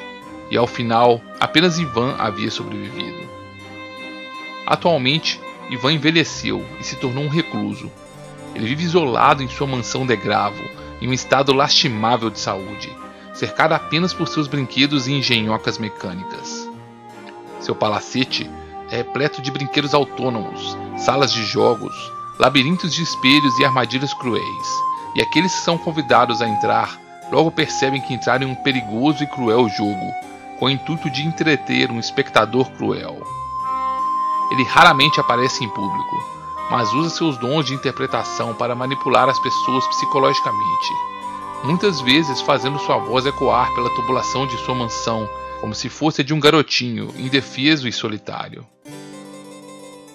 e 0.49 0.57
ao 0.57 0.67
final 0.67 1.19
apenas 1.39 1.79
Ivan 1.79 2.15
havia 2.19 2.51
sobrevivido. 2.51 3.27
Atualmente, 4.65 5.39
Ivan 5.69 5.93
envelheceu 5.93 6.63
e 6.79 6.83
se 6.83 6.95
tornou 6.95 7.23
um 7.23 7.29
recluso. 7.29 7.91
Ele 8.55 8.67
vive 8.67 8.83
isolado 8.83 9.41
em 9.41 9.49
sua 9.49 9.67
mansão 9.67 10.05
de 10.05 10.15
gravo, 10.15 10.63
em 11.01 11.07
um 11.07 11.13
estado 11.13 11.53
lastimável 11.53 12.29
de 12.29 12.39
saúde, 12.39 12.95
cercado 13.33 13.73
apenas 13.73 14.13
por 14.13 14.27
seus 14.27 14.47
brinquedos 14.47 15.07
e 15.07 15.13
engenhocas 15.13 15.77
mecânicas. 15.77 16.69
Seu 17.59 17.75
palacete 17.75 18.49
é 18.89 18.97
repleto 18.97 19.41
de 19.41 19.49
brinquedos 19.49 19.93
autônomos, 19.93 20.77
salas 20.97 21.31
de 21.31 21.43
jogos, 21.43 21.93
labirintos 22.39 22.93
de 22.93 23.01
espelhos 23.01 23.57
e 23.59 23.65
armadilhas 23.65 24.13
cruéis, 24.13 24.67
e 25.15 25.21
aqueles 25.21 25.53
que 25.53 25.61
são 25.61 25.77
convidados 25.77 26.41
a 26.41 26.47
entrar 26.47 26.99
logo 27.31 27.51
percebem 27.51 28.01
que 28.01 28.13
entraram 28.13 28.47
em 28.47 28.51
um 28.51 28.55
perigoso 28.55 29.23
e 29.23 29.27
cruel 29.27 29.67
jogo, 29.69 30.11
com 30.59 30.65
o 30.65 30.69
intuito 30.69 31.09
de 31.09 31.25
entreter 31.25 31.89
um 31.89 31.99
espectador 31.99 32.69
cruel. 32.71 33.17
Ele 34.51 34.63
raramente 34.65 35.19
aparece 35.19 35.63
em 35.63 35.69
público, 35.69 36.32
mas 36.73 36.91
usa 36.91 37.11
seus 37.11 37.37
dons 37.37 37.67
de 37.67 37.75
interpretação 37.75 38.55
para 38.55 38.73
manipular 38.73 39.29
as 39.29 39.37
pessoas 39.37 39.85
psicologicamente, 39.89 40.91
muitas 41.63 42.01
vezes 42.01 42.41
fazendo 42.41 42.79
sua 42.79 42.97
voz 42.97 43.27
ecoar 43.27 43.71
pela 43.75 43.93
tubulação 43.93 44.47
de 44.47 44.57
sua 44.57 44.73
mansão, 44.73 45.29
como 45.61 45.75
se 45.75 45.87
fosse 45.87 46.23
de 46.23 46.33
um 46.33 46.39
garotinho 46.39 47.13
indefeso 47.15 47.87
e 47.87 47.93
solitário. 47.93 48.65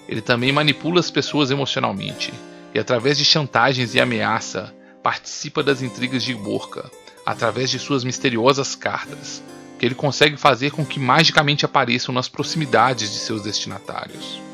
Ele 0.09 0.21
também 0.21 0.51
manipula 0.51 0.99
as 0.99 1.13
pessoas 1.13 1.53
emocionalmente 1.53 2.35
e, 2.75 2.79
através 2.81 3.17
de 3.17 3.25
chantagens 3.25 3.95
e 3.95 4.01
ameaça, 4.01 4.75
participa 5.01 5.63
das 5.63 5.81
intrigas 5.81 6.25
de 6.25 6.35
Borca, 6.35 6.91
através 7.25 7.71
de 7.71 7.79
suas 7.79 8.03
misteriosas 8.03 8.75
cartas, 8.75 9.45
que 9.79 9.87
ele 9.87 9.95
consegue 9.95 10.37
fazer 10.37 10.73
com 10.73 10.85
que 10.85 10.99
magicamente 10.99 11.65
apareçam 11.65 12.13
nas 12.13 12.29
proximidades 12.29 13.13
de 13.13 13.19
seus 13.21 13.43
destinatários. 13.43 14.48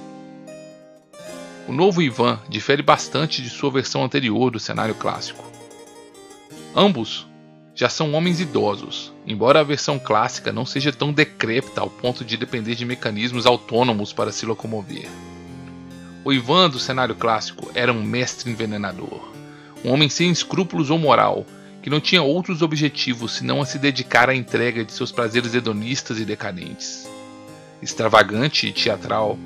O 1.66 1.72
novo 1.72 2.03
Ivan 2.03 2.38
difere 2.48 2.83
bastante 2.83 3.40
de 3.40 3.48
sua 3.48 3.70
versão 3.70 4.05
anterior 4.05 4.50
do 4.50 4.61
cenário 4.61 4.94
clássico. 4.94 5.50
Ambos 6.77 7.27
já 7.74 7.88
são 7.88 8.12
homens 8.12 8.38
idosos, 8.38 9.12
embora 9.27 9.61
a 9.61 9.64
versão 9.64 9.98
clássica 9.98 10.53
não 10.53 10.66
seja 10.66 10.92
tão 10.92 11.12
decrépita 11.12 11.81
ao 11.81 11.88
ponto 11.88 12.24
de 12.24 12.37
depender 12.37 12.74
de 12.74 12.85
mecanismos 12.85 13.46
autônomos 13.46 14.12
para 14.12 14.31
se 14.31 14.44
locomover. 14.44 15.09
O 16.22 16.33
Ivan 16.33 16.68
do 16.68 16.79
cenário 16.79 17.14
clássico 17.14 17.70
era 17.74 17.92
um 17.92 18.03
mestre 18.03 18.50
envenenador, 18.50 19.33
um 19.85 19.90
homem 19.90 20.09
sem 20.09 20.31
escrúpulos 20.31 20.90
ou 20.90 20.98
moral 20.98 21.46
que 21.83 21.90
não 21.90 22.00
tinha 22.00 22.22
outros 22.22 22.62
objetivos 22.62 23.33
senão 23.33 23.61
a 23.61 23.66
se 23.66 23.79
dedicar 23.79 24.31
à 24.31 24.35
entrega 24.35 24.85
de 24.85 24.92
seus 24.92 25.12
prazeres 25.12 25.55
hedonistas 25.55 26.18
e 26.18 26.24
decadentes. 26.24 27.09
Extravagante 27.83 28.66
e 28.66 28.72
teatral, 28.72 29.38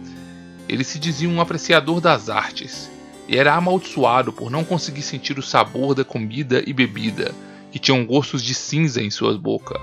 ele 0.69 0.85
se 0.85 0.99
dizia 0.99 1.29
um 1.29 1.41
apreciador 1.41 2.01
das 2.01 2.29
artes 2.29 2.91
e 3.27 3.37
era 3.37 3.55
amaldiçoado 3.55 4.33
por 4.33 4.51
não 4.51 4.65
conseguir 4.65 5.03
sentir 5.03 5.39
o 5.39 5.43
sabor 5.43 5.95
da 5.95 6.05
comida 6.05 6.63
e 6.67 6.73
bebida 6.73 7.35
que 7.71 7.79
tinham 7.79 8.05
gostos 8.05 8.43
de 8.43 8.55
cinza 8.55 9.03
em 9.03 9.11
sua 9.11 9.37
boca. 9.37 9.81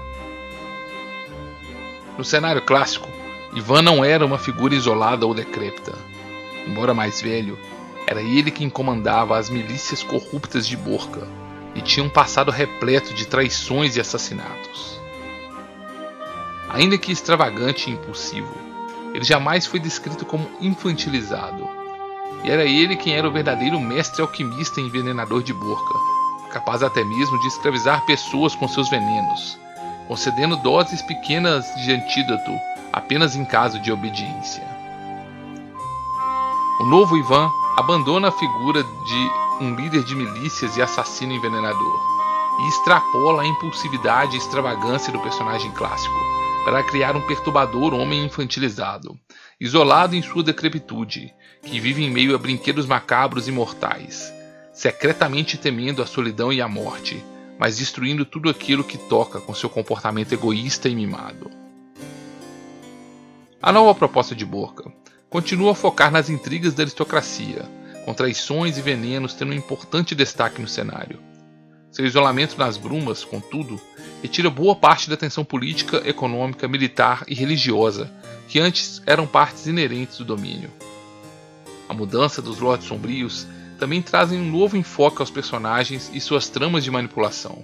No 2.17 2.23
cenário 2.23 2.61
clássico, 2.61 3.07
Ivan 3.53 3.81
não 3.81 4.03
era 4.03 4.25
uma 4.25 4.37
figura 4.37 4.75
isolada 4.75 5.25
ou 5.25 5.33
decrépita. 5.33 5.93
Embora 6.67 6.93
mais 6.93 7.21
velho, 7.21 7.57
era 8.07 8.21
ele 8.21 8.51
quem 8.51 8.69
comandava 8.69 9.37
as 9.37 9.49
milícias 9.49 10.03
corruptas 10.03 10.67
de 10.67 10.77
Borca 10.77 11.27
e 11.75 11.81
tinha 11.81 12.05
um 12.05 12.09
passado 12.09 12.51
repleto 12.51 13.13
de 13.13 13.27
traições 13.27 13.95
e 13.95 14.01
assassinatos. 14.01 14.99
Ainda 16.69 16.97
que 16.97 17.11
extravagante 17.11 17.89
e 17.89 17.93
impulsivo, 17.93 18.53
ele 19.15 19.23
jamais 19.23 19.65
foi 19.65 19.79
descrito 19.79 20.25
como 20.25 20.45
infantilizado. 20.59 21.67
E 22.43 22.51
era 22.51 22.65
ele 22.65 22.97
quem 22.97 23.13
era 23.15 23.27
o 23.27 23.31
verdadeiro 23.31 23.79
mestre 23.79 24.21
alquimista 24.21 24.81
e 24.81 24.83
envenenador 24.83 25.41
de 25.41 25.53
Borca, 25.53 25.93
capaz 26.51 26.83
até 26.83 27.01
mesmo 27.01 27.39
de 27.39 27.47
escravizar 27.47 28.05
pessoas 28.05 28.53
com 28.53 28.67
seus 28.67 28.89
venenos, 28.89 29.57
concedendo 30.07 30.57
doses 30.57 31.01
pequenas 31.01 31.65
de 31.75 31.93
antídoto 31.93 32.51
apenas 32.91 33.37
em 33.37 33.45
caso 33.45 33.79
de 33.79 33.89
obediência. 33.89 34.63
O 36.81 36.83
novo 36.85 37.17
Ivan 37.17 37.49
abandona 37.77 38.27
a 38.27 38.33
figura 38.33 38.83
de 38.83 39.31
um 39.61 39.75
líder 39.75 40.03
de 40.03 40.13
milícias 40.13 40.75
e 40.75 40.81
assassino 40.81 41.31
envenenador 41.31 41.99
e 42.59 42.67
extrapola 42.67 43.43
a 43.43 43.47
impulsividade 43.47 44.35
e 44.35 44.39
extravagância 44.39 45.11
do 45.11 45.19
personagem 45.19 45.71
clássico 45.71 46.35
para 46.65 46.83
criar 46.83 47.15
um 47.15 47.21
perturbador 47.21 47.93
homem 47.93 48.25
infantilizado, 48.25 49.15
isolado 49.61 50.15
em 50.15 50.21
sua 50.23 50.41
decrepitude, 50.41 51.31
que 51.61 51.79
vive 51.79 52.03
em 52.03 52.09
meio 52.09 52.33
a 52.33 52.39
brinquedos 52.39 52.87
macabros 52.87 53.47
e 53.47 53.51
mortais, 53.51 54.33
secretamente 54.73 55.59
temendo 55.59 56.01
a 56.01 56.07
solidão 56.07 56.51
e 56.51 56.59
a 56.59 56.67
morte, 56.67 57.23
mas 57.59 57.77
destruindo 57.77 58.25
tudo 58.25 58.49
aquilo 58.49 58.83
que 58.83 58.97
toca 58.97 59.39
com 59.39 59.53
seu 59.53 59.69
comportamento 59.69 60.33
egoísta 60.33 60.89
e 60.89 60.95
mimado. 60.95 61.51
A 63.61 63.71
nova 63.71 63.93
proposta 63.93 64.33
de 64.35 64.43
Borca 64.43 64.91
continua 65.29 65.73
a 65.73 65.75
focar 65.75 66.11
nas 66.11 66.31
intrigas 66.31 66.73
da 66.73 66.81
aristocracia, 66.81 67.63
com 68.05 68.13
traições 68.13 68.75
e 68.79 68.81
venenos 68.81 69.35
tendo 69.35 69.51
um 69.51 69.55
importante 69.55 70.15
destaque 70.15 70.61
no 70.61 70.67
cenário. 70.67 71.19
Seu 71.95 72.05
isolamento 72.05 72.57
nas 72.57 72.75
brumas, 72.75 73.23
contudo, 73.23 73.79
retira 74.21 74.49
boa 74.49 74.75
parte 74.75 75.09
da 75.09 75.15
tensão 75.15 75.45
política, 75.45 76.03
econômica, 76.05 76.67
militar 76.67 77.23
e 77.25 77.33
religiosa 77.33 78.11
que 78.49 78.59
antes 78.59 79.01
eram 79.05 79.25
partes 79.25 79.65
inerentes 79.65 80.17
do 80.17 80.25
domínio. 80.25 80.69
A 81.87 81.93
mudança 81.93 82.41
dos 82.41 82.59
Lordes 82.59 82.85
Sombrios 82.85 83.47
também 83.79 84.01
trazem 84.01 84.41
um 84.41 84.51
novo 84.51 84.75
enfoque 84.75 85.21
aos 85.21 85.31
personagens 85.31 86.11
e 86.13 86.19
suas 86.19 86.49
tramas 86.49 86.83
de 86.83 86.91
manipulação. 86.91 87.63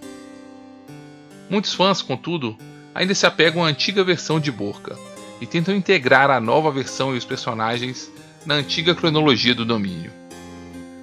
Muitos 1.49 1.73
fãs, 1.73 2.01
contudo, 2.01 2.55
ainda 2.95 3.13
se 3.13 3.25
apegam 3.25 3.65
à 3.65 3.67
antiga 3.67 4.01
versão 4.01 4.39
de 4.39 4.49
Borca, 4.49 4.97
e 5.41 5.45
tentam 5.45 5.75
integrar 5.75 6.31
a 6.31 6.39
nova 6.39 6.71
versão 6.71 7.13
e 7.13 7.17
os 7.17 7.25
personagens 7.25 8.09
na 8.45 8.53
antiga 8.53 8.95
cronologia 8.95 9.53
do 9.53 9.65
domínio. 9.65 10.13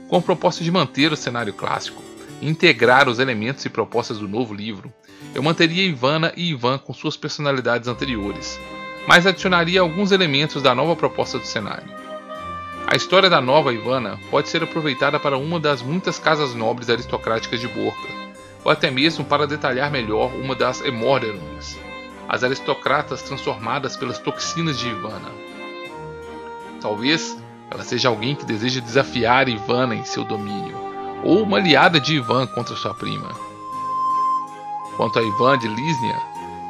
Com 0.08 0.16
a 0.16 0.22
proposta 0.22 0.64
de 0.64 0.70
manter 0.70 1.12
o 1.12 1.16
cenário 1.16 1.52
clássico 1.52 2.08
integrar 2.40 3.08
os 3.08 3.18
elementos 3.18 3.64
e 3.64 3.70
propostas 3.70 4.18
do 4.18 4.28
novo 4.28 4.54
livro, 4.54 4.92
eu 5.34 5.42
manteria 5.42 5.84
Ivana 5.84 6.32
e 6.36 6.50
Ivan 6.50 6.78
com 6.78 6.92
suas 6.92 7.16
personalidades 7.16 7.88
anteriores, 7.88 8.58
mas 9.06 9.26
adicionaria 9.26 9.80
alguns 9.80 10.12
elementos 10.12 10.62
da 10.62 10.74
nova 10.74 10.94
proposta 10.94 11.38
do 11.38 11.46
cenário. 11.46 11.88
A 12.86 12.96
história 12.96 13.28
da 13.28 13.40
nova 13.40 13.72
Ivana 13.72 14.18
pode 14.30 14.48
ser 14.48 14.62
aproveitada 14.62 15.20
para 15.20 15.36
uma 15.36 15.60
das 15.60 15.82
muitas 15.82 16.18
casas 16.18 16.54
nobres 16.54 16.88
aristocráticas 16.88 17.60
de 17.60 17.68
Borca, 17.68 18.08
ou 18.64 18.70
até 18.70 18.90
mesmo 18.90 19.24
para 19.24 19.46
detalhar 19.46 19.90
melhor 19.90 20.32
uma 20.34 20.54
das 20.54 20.80
Emorderungs, 20.80 21.78
as 22.28 22.42
aristocratas 22.42 23.22
transformadas 23.22 23.96
pelas 23.96 24.18
toxinas 24.18 24.78
de 24.78 24.88
Ivana. 24.88 25.30
Talvez 26.80 27.36
ela 27.70 27.82
seja 27.84 28.08
alguém 28.08 28.34
que 28.34 28.46
deseja 28.46 28.80
desafiar 28.80 29.48
Ivana 29.48 29.94
em 29.94 30.04
seu 30.04 30.24
domínio, 30.24 30.87
ou 31.22 31.42
uma 31.42 31.58
aliada 31.58 32.00
de 32.00 32.16
Ivan 32.16 32.46
contra 32.46 32.76
sua 32.76 32.94
prima. 32.94 33.30
Quanto 34.96 35.18
a 35.18 35.22
Ivan 35.22 35.58
de 35.58 35.68
Lisnia, 35.68 36.16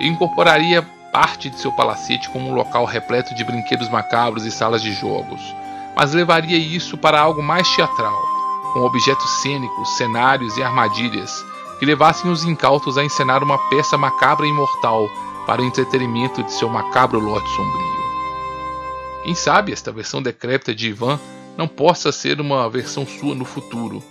eu 0.00 0.06
incorporaria 0.06 0.82
parte 1.12 1.48
de 1.48 1.58
seu 1.58 1.72
palacete 1.72 2.28
como 2.30 2.50
um 2.50 2.54
local 2.54 2.84
repleto 2.84 3.34
de 3.34 3.44
brinquedos 3.44 3.88
macabros 3.88 4.44
e 4.44 4.50
salas 4.50 4.82
de 4.82 4.92
jogos, 4.92 5.40
mas 5.96 6.12
levaria 6.12 6.56
isso 6.56 6.96
para 6.98 7.20
algo 7.20 7.42
mais 7.42 7.68
teatral, 7.74 8.20
com 8.72 8.80
objetos 8.80 9.42
cênicos, 9.42 9.96
cenários 9.96 10.56
e 10.56 10.62
armadilhas 10.62 11.44
que 11.78 11.86
levassem 11.86 12.30
os 12.30 12.44
incautos 12.44 12.98
a 12.98 13.04
encenar 13.04 13.42
uma 13.42 13.58
peça 13.68 13.96
macabra 13.96 14.46
e 14.46 14.50
imortal 14.50 15.08
para 15.46 15.62
o 15.62 15.64
entretenimento 15.64 16.42
de 16.42 16.52
seu 16.52 16.68
macabro 16.68 17.20
lote 17.20 17.48
sombrio. 17.50 17.98
Quem 19.22 19.34
sabe 19.34 19.72
esta 19.72 19.92
versão 19.92 20.20
decrépita 20.20 20.74
de 20.74 20.88
Ivan 20.88 21.18
não 21.56 21.68
possa 21.68 22.10
ser 22.12 22.40
uma 22.40 22.68
versão 22.68 23.06
sua 23.06 23.34
no 23.34 23.44
futuro, 23.44 24.02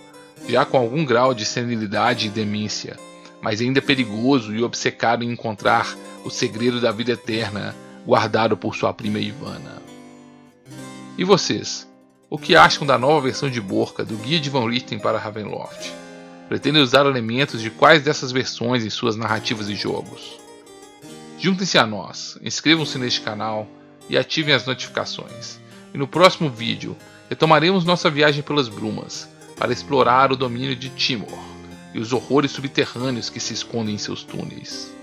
já 0.48 0.64
com 0.64 0.78
algum 0.78 1.04
grau 1.04 1.34
de 1.34 1.44
senilidade 1.44 2.26
e 2.26 2.30
demência, 2.30 2.98
mas 3.42 3.60
ainda 3.60 3.82
perigoso 3.82 4.54
e 4.54 4.62
obcecado 4.62 5.22
em 5.22 5.30
encontrar 5.30 5.94
o 6.24 6.30
segredo 6.30 6.80
da 6.80 6.90
vida 6.90 7.12
eterna 7.12 7.76
guardado 8.06 8.56
por 8.56 8.74
sua 8.74 8.92
prima 8.94 9.18
Ivana. 9.18 9.82
E 11.18 11.24
vocês? 11.24 11.86
O 12.30 12.38
que 12.38 12.56
acham 12.56 12.86
da 12.86 12.98
nova 12.98 13.20
versão 13.20 13.50
de 13.50 13.60
Borca 13.60 14.04
do 14.04 14.16
Guia 14.16 14.40
de 14.40 14.48
Van 14.48 14.68
Richten 14.68 14.98
para 14.98 15.18
Ravenloft? 15.18 15.92
Pretendem 16.48 16.82
usar 16.82 17.04
elementos 17.04 17.60
de 17.60 17.70
quais 17.70 18.02
dessas 18.02 18.32
versões 18.32 18.84
em 18.84 18.90
suas 18.90 19.16
narrativas 19.16 19.68
e 19.68 19.74
jogos? 19.74 20.38
Juntem-se 21.38 21.76
a 21.78 21.86
nós, 21.86 22.38
inscrevam-se 22.42 22.98
neste 22.98 23.20
canal 23.20 23.66
e 24.08 24.16
ativem 24.16 24.54
as 24.54 24.64
notificações. 24.64 25.60
E 25.92 25.98
no 25.98 26.08
próximo 26.08 26.48
vídeo 26.48 26.96
retomaremos 27.28 27.84
nossa 27.84 28.10
viagem 28.10 28.42
pelas 28.42 28.68
brumas 28.68 29.28
para 29.58 29.72
explorar 29.72 30.30
o 30.32 30.36
domínio 30.36 30.76
de 30.76 30.88
Timor 30.88 31.38
e 31.92 31.98
os 31.98 32.12
horrores 32.12 32.52
subterrâneos 32.52 33.28
que 33.28 33.40
se 33.40 33.52
escondem 33.52 33.94
em 33.94 33.98
seus 33.98 34.22
túneis. 34.22 34.97